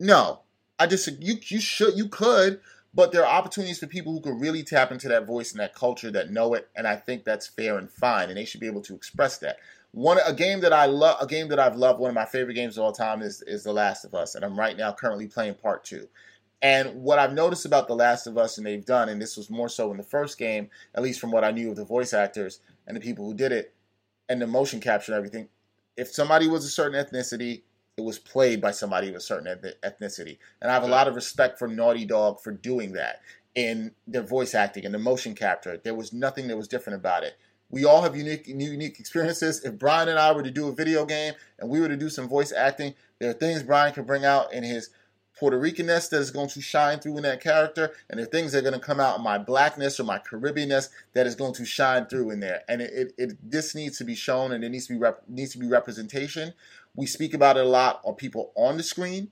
[0.00, 0.40] No,
[0.78, 2.60] I just you you should you could,
[2.94, 5.74] but there are opportunities for people who can really tap into that voice and that
[5.74, 8.66] culture that know it, and I think that's fair and fine, and they should be
[8.66, 9.56] able to express that.
[9.92, 12.54] One a game that I love, a game that I've loved, one of my favorite
[12.54, 15.26] games of all time is is The Last of Us, and I'm right now currently
[15.26, 16.08] playing part two.
[16.60, 19.48] And what I've noticed about The Last of Us and they've done, and this was
[19.48, 22.12] more so in the first game, at least from what I knew of the voice
[22.12, 23.74] actors and the people who did it,
[24.28, 25.48] and the motion capture and everything,
[25.96, 27.62] if somebody was a certain ethnicity,
[27.98, 30.38] it was played by somebody of a certain ethnicity.
[30.62, 33.20] And I have a lot of respect for Naughty Dog for doing that
[33.54, 35.76] in their voice acting and the motion capture.
[35.76, 37.36] There was nothing that was different about it.
[37.70, 39.62] We all have unique unique experiences.
[39.64, 42.08] If Brian and I were to do a video game and we were to do
[42.08, 44.90] some voice acting, there are things Brian can bring out in his
[45.38, 48.52] Puerto Ricanness that is going to shine through in that character, and there are things
[48.52, 51.54] that are going to come out in my blackness or my Caribbeanness that is going
[51.54, 52.62] to shine through in there.
[52.68, 55.22] And it, it, it this needs to be shown, and it needs to be rep,
[55.28, 56.54] needs to be representation.
[56.98, 59.30] We speak about it a lot on people on the screen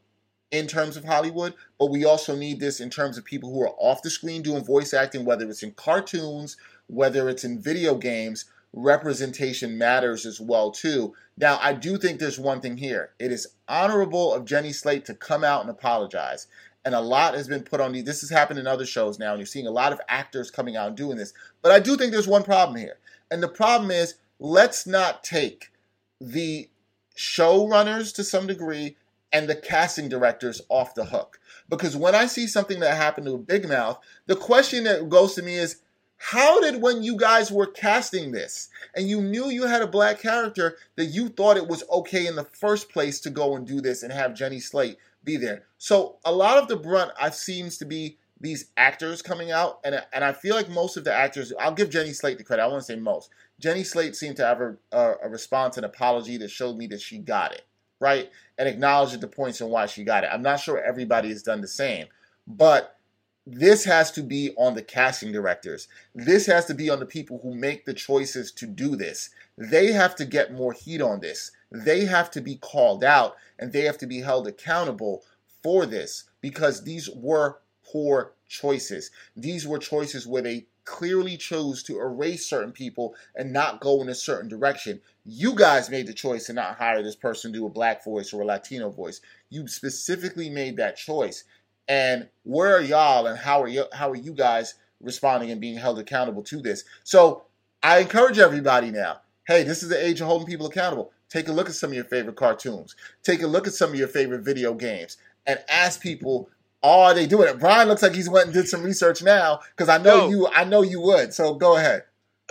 [0.52, 3.74] in terms of Hollywood, but we also need this in terms of people who are
[3.76, 6.56] off the screen doing voice acting, whether it's in cartoons,
[6.86, 11.12] whether it's in video games, representation matters as well too.
[11.36, 13.10] Now, I do think there's one thing here.
[13.18, 16.46] It is honorable of Jenny Slate to come out and apologize.
[16.84, 17.90] And a lot has been put on.
[18.04, 20.76] This has happened in other shows now, and you're seeing a lot of actors coming
[20.76, 21.32] out and doing this.
[21.62, 22.98] But I do think there's one problem here.
[23.28, 25.72] And the problem is let's not take
[26.20, 26.68] the
[27.16, 28.96] showrunners to some degree
[29.32, 31.40] and the casting directors off the hook.
[31.68, 35.42] Because when I see something that happened to Big Mouth, the question that goes to
[35.42, 35.80] me is
[36.18, 40.20] how did when you guys were casting this and you knew you had a black
[40.20, 43.80] character that you thought it was okay in the first place to go and do
[43.80, 45.64] this and have Jenny Slate be there?
[45.78, 50.02] So a lot of the brunt I've seems to be these actors coming out, and
[50.12, 52.62] and I feel like most of the actors, I'll give Jenny Slate the credit.
[52.62, 53.30] I want to say most.
[53.58, 57.00] Jenny Slate seemed to have a, a, a response, an apology that showed me that
[57.00, 57.62] she got it
[58.00, 60.30] right, and acknowledged the points and why she got it.
[60.32, 62.06] I'm not sure everybody has done the same,
[62.46, 62.98] but
[63.46, 65.88] this has to be on the casting directors.
[66.14, 69.30] This has to be on the people who make the choices to do this.
[69.56, 71.52] They have to get more heat on this.
[71.70, 75.22] They have to be called out and they have to be held accountable
[75.62, 77.58] for this because these were
[77.96, 79.10] poor choices.
[79.34, 84.10] These were choices where they clearly chose to erase certain people and not go in
[84.10, 85.00] a certain direction.
[85.24, 88.34] You guys made the choice to not hire this person to do a black voice
[88.34, 89.22] or a Latino voice.
[89.48, 91.44] You specifically made that choice.
[91.88, 95.98] And where are y'all and how are how are you guys responding and being held
[95.98, 96.84] accountable to this?
[97.02, 97.44] So
[97.82, 99.20] I encourage everybody now.
[99.46, 101.12] Hey, this is the age of holding people accountable.
[101.30, 102.94] Take a look at some of your favorite cartoons.
[103.22, 105.16] Take a look at some of your favorite video games
[105.46, 106.50] and ask people,
[106.86, 107.58] are they doing it?
[107.58, 110.28] Brian looks like he's went and did some research now because I know no.
[110.28, 111.34] you I know you would.
[111.34, 112.04] So go ahead.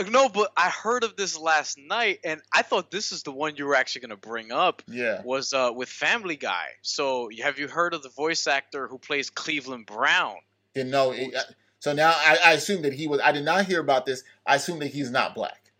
[0.09, 3.55] No, but I heard of this last night, and I thought this is the one
[3.55, 4.81] you were actually going to bring up.
[4.87, 6.65] Yeah, was uh, with Family Guy.
[6.81, 10.35] So have you heard of the voice actor who plays Cleveland Brown?
[10.73, 11.11] Didn't know.
[11.11, 11.41] It, uh,
[11.79, 13.21] so now I, I assume that he was.
[13.23, 14.23] I did not hear about this.
[14.45, 15.71] I assume that he's not black.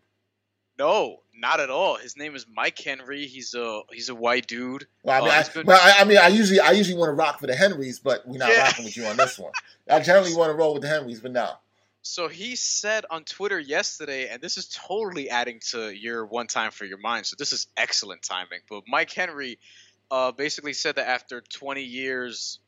[0.78, 1.96] No, not at all.
[1.96, 3.26] His name is Mike Henry.
[3.26, 4.86] He's a he's a white dude.
[5.02, 5.66] Well, I mean, uh, I, been...
[5.66, 8.26] well, I, I, mean, I usually I usually want to rock for the Henrys, but
[8.26, 8.64] we're not yeah.
[8.64, 9.52] rocking with you on this one.
[9.88, 11.60] I generally want to roll with the Henrys, but now.
[12.02, 16.70] So he said on Twitter yesterday, and this is totally adding to your one time
[16.70, 17.26] for your mind.
[17.26, 18.60] So this is excellent timing.
[18.70, 19.58] But Mike Henry
[20.10, 22.60] uh, basically said that after 20 years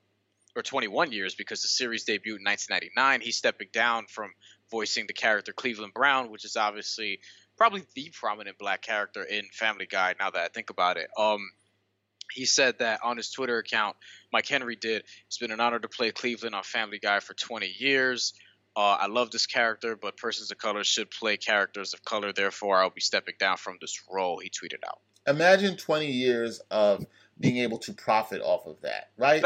[0.57, 4.33] or 21 years, because the series debuted in 1999, he's stepping down from
[4.73, 7.21] voicing the character Cleveland Brown, which is obviously
[7.59, 10.15] probably the prominent black character in Family Guy.
[10.19, 11.51] Now that I think about it, um,
[12.33, 13.97] he said that on his Twitter account,
[14.33, 15.05] Mike Henry did.
[15.27, 18.33] It's been an honor to play Cleveland on Family Guy for 20 years.
[18.77, 22.33] Uh, I love this character, but persons of color should play characters of color.
[22.33, 24.39] Therefore, I'll be stepping down from this role.
[24.39, 25.01] He tweeted out.
[25.27, 27.05] Imagine 20 years of
[27.41, 29.43] being able to profit off of that, right?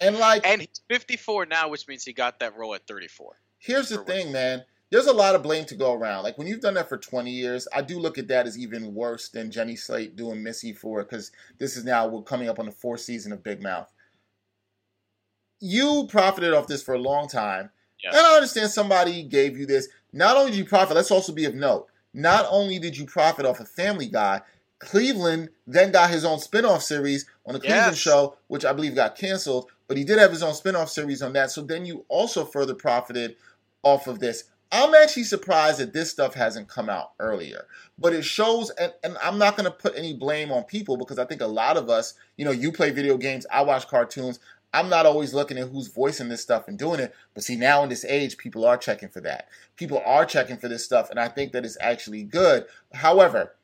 [0.00, 3.36] and like, and he's 54 now, which means he got that role at 34.
[3.58, 4.64] Here's the thing, man.
[4.90, 6.24] There's a lot of blame to go around.
[6.24, 8.94] Like when you've done that for 20 years, I do look at that as even
[8.94, 12.58] worse than Jenny Slate doing Missy for it because this is now we're coming up
[12.58, 13.92] on the fourth season of Big Mouth.
[15.60, 17.70] You profited off this for a long time
[18.02, 18.14] Yes.
[18.16, 19.88] And I understand somebody gave you this.
[20.12, 21.88] Not only did you profit, let's also be of note.
[22.14, 24.40] Not only did you profit off a Family Guy,
[24.78, 27.98] Cleveland then got his own spinoff series on the Cleveland yes.
[27.98, 31.32] show, which I believe got canceled, but he did have his own spinoff series on
[31.32, 31.50] that.
[31.50, 33.36] So then you also further profited
[33.82, 34.44] off of this.
[34.70, 37.66] I'm actually surprised that this stuff hasn't come out earlier.
[37.98, 41.18] But it shows, and, and I'm not going to put any blame on people because
[41.18, 44.38] I think a lot of us, you know, you play video games, I watch cartoons.
[44.74, 47.82] I'm not always looking at who's voicing this stuff and doing it, but see now
[47.82, 49.48] in this age, people are checking for that.
[49.76, 52.66] People are checking for this stuff, and I think that it's actually good.
[52.92, 53.54] However,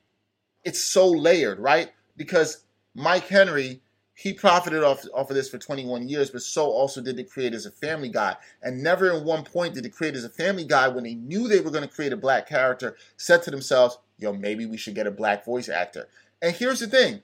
[0.65, 1.93] it's so layered, right?
[2.17, 3.83] Because Mike Henry,
[4.15, 7.67] he profited off, off of this for 21 years, but so also did the creators
[7.67, 8.37] of Family Guy.
[8.63, 11.61] And never in one point did the creators of Family Guy, when they knew they
[11.61, 15.09] were going to create a black character, said to themselves, yo, maybe we should get
[15.09, 16.09] a black voice actor.
[16.41, 17.23] And here's the thing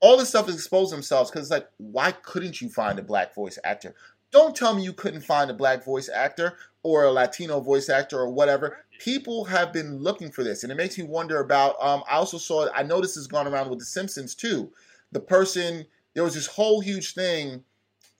[0.00, 3.34] all this stuff is exposed themselves because it's like, why couldn't you find a black
[3.34, 3.94] voice actor?
[4.30, 8.18] Don't tell me you couldn't find a black voice actor or a Latino voice actor
[8.18, 8.78] or whatever.
[8.98, 11.76] People have been looking for this, and it makes me wonder about.
[11.80, 12.68] Um, I also saw.
[12.74, 14.70] I know this has gone around with The Simpsons too.
[15.14, 17.64] The person there was this whole huge thing.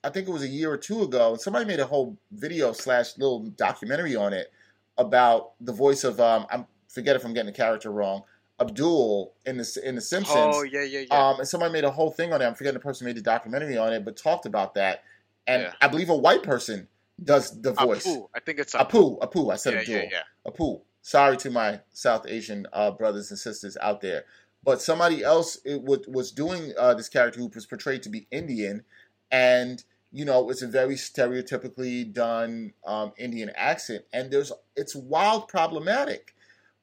[0.03, 2.71] I think it was a year or two ago, and somebody made a whole video
[2.73, 4.51] slash little documentary on it
[4.97, 8.23] about the voice of um, I forget if I'm getting the character wrong.
[8.59, 10.37] Abdul in the in the Simpsons.
[10.37, 11.29] Oh yeah, yeah, yeah.
[11.29, 12.45] Um, and somebody made a whole thing on it.
[12.45, 15.03] I'm forgetting the person made the documentary on it, but talked about that.
[15.45, 15.73] And yeah.
[15.81, 16.87] I believe a white person
[17.21, 18.07] does the voice.
[18.07, 18.29] Apu.
[18.33, 19.19] I think it's Apu.
[19.19, 19.29] Apu.
[19.29, 19.51] Apu.
[19.51, 19.95] I said yeah, Abdul.
[19.95, 20.51] Yeah, yeah.
[20.51, 20.81] Apu.
[21.01, 24.23] Sorry to my South Asian uh, brothers and sisters out there,
[24.65, 28.83] but somebody else w- was doing uh, this character who was portrayed to be Indian,
[29.31, 35.47] and you know it's a very stereotypically done um, Indian accent, and there's it's wild
[35.47, 36.35] problematic,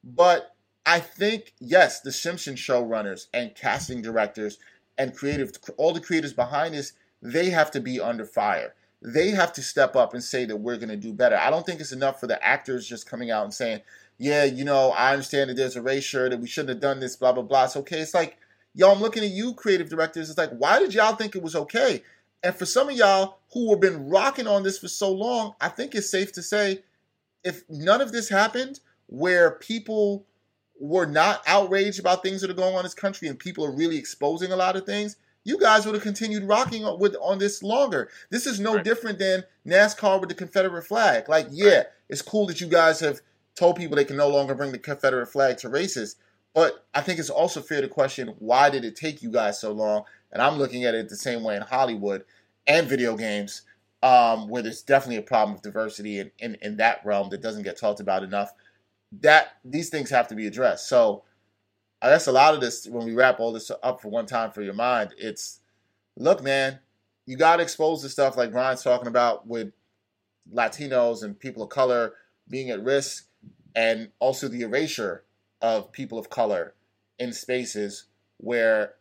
[0.03, 0.55] but
[0.85, 4.57] I think yes, the Simpsons showrunners and casting directors
[4.97, 8.75] and creative, all the creators behind this, they have to be under fire.
[9.01, 11.37] They have to step up and say that we're going to do better.
[11.37, 13.81] I don't think it's enough for the actors just coming out and saying,
[14.17, 17.15] "Yeah, you know, I understand that there's a erasure that we shouldn't have done this,
[17.15, 17.99] blah blah blah." It's okay.
[17.99, 18.37] It's like,
[18.73, 20.29] y'all, I'm looking at you, creative directors.
[20.29, 22.03] It's like, why did y'all think it was okay?
[22.43, 25.69] And for some of y'all who have been rocking on this for so long, I
[25.69, 26.83] think it's safe to say,
[27.43, 30.25] if none of this happened, where people
[30.79, 33.71] were not outraged about things that are going on in this country and people are
[33.71, 37.37] really exposing a lot of things, you guys would have continued rocking on, with on
[37.37, 38.09] this longer.
[38.29, 38.83] This is no right.
[38.83, 41.29] different than NASCAR with the Confederate flag.
[41.29, 41.85] Like, yeah, right.
[42.09, 43.21] it's cool that you guys have
[43.55, 46.15] told people they can no longer bring the Confederate flag to races,
[46.53, 49.71] but I think it's also fair to question why did it take you guys so
[49.71, 50.03] long?
[50.31, 52.25] And I'm looking at it the same way in Hollywood
[52.67, 53.63] and video games,
[54.01, 57.63] um, where there's definitely a problem of diversity in, in, in that realm that doesn't
[57.63, 58.53] get talked about enough
[59.21, 60.87] that these things have to be addressed.
[60.87, 61.23] So
[62.01, 64.51] I guess a lot of this, when we wrap all this up for one time
[64.51, 65.59] for your mind, it's
[66.17, 66.79] look, man,
[67.25, 69.71] you got to expose the stuff like Brian's talking about with
[70.51, 72.13] Latinos and people of color
[72.49, 73.27] being at risk,
[73.75, 75.23] and also the erasure
[75.61, 76.73] of people of color
[77.19, 78.05] in spaces
[78.37, 78.95] where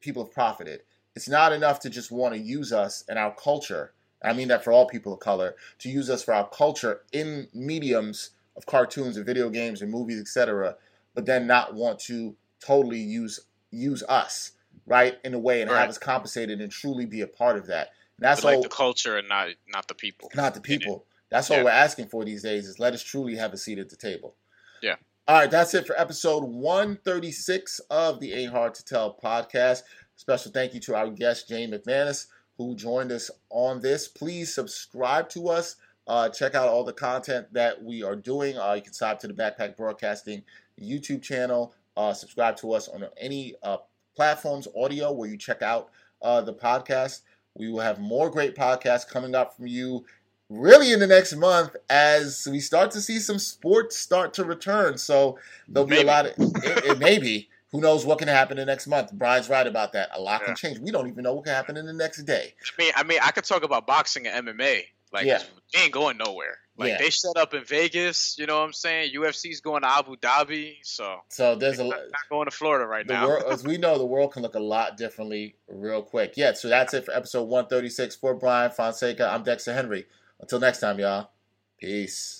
[0.00, 0.82] people have profited.
[1.14, 3.92] It's not enough to just want to use us and our culture.
[4.22, 7.48] I mean that for all people of color, to use us for our culture in
[7.54, 10.76] mediums of cartoons and video games and movies, etc.,
[11.14, 13.40] but then not want to totally use
[13.70, 14.52] use us
[14.86, 15.80] right in a way and right.
[15.80, 17.90] have us compensated and truly be a part of that.
[18.16, 20.30] And that's but all like the culture and not not the people.
[20.34, 21.06] Not the people.
[21.30, 21.64] That's all yeah.
[21.64, 24.34] we're asking for these days is let us truly have a seat at the table.
[24.82, 24.96] Yeah.
[25.28, 29.82] All right, that's it for episode 136 of the Ain't Hard to Tell podcast.
[30.16, 32.26] Special thank you to our guest, Jane McManus,
[32.58, 34.08] who joined us on this.
[34.08, 35.76] Please subscribe to us
[36.10, 38.58] uh, check out all the content that we are doing.
[38.58, 40.42] Uh, you can sign up to the Backpack Broadcasting
[40.76, 41.72] YouTube channel.
[41.96, 43.76] Uh, subscribe to us on any uh,
[44.16, 47.20] platforms, audio, where you check out uh, the podcast.
[47.54, 50.04] We will have more great podcasts coming up from you
[50.50, 54.98] really in the next month as we start to see some sports start to return.
[54.98, 55.38] So
[55.68, 57.48] there'll be a lot of it, it may be.
[57.72, 59.12] Who knows what can happen in the next month?
[59.12, 60.10] Brian's right about that.
[60.12, 60.46] A lot yeah.
[60.46, 60.80] can change.
[60.80, 62.54] We don't even know what can happen in the next day.
[62.60, 64.82] I mean, I mean, I could talk about boxing and MMA.
[65.12, 65.40] Like yeah.
[65.72, 66.58] they ain't going nowhere.
[66.76, 66.98] Like yeah.
[66.98, 69.12] they set up in Vegas, you know what I'm saying?
[69.14, 73.06] UFC's going to Abu Dhabi, so so there's a lot not going to Florida right
[73.06, 73.28] the now.
[73.28, 76.34] World, as we know, the world can look a lot differently real quick.
[76.36, 79.28] Yeah, so that's it for episode 136 for Brian Fonseca.
[79.30, 80.06] I'm Dexter Henry.
[80.40, 81.30] Until next time, y'all.
[81.78, 82.39] Peace.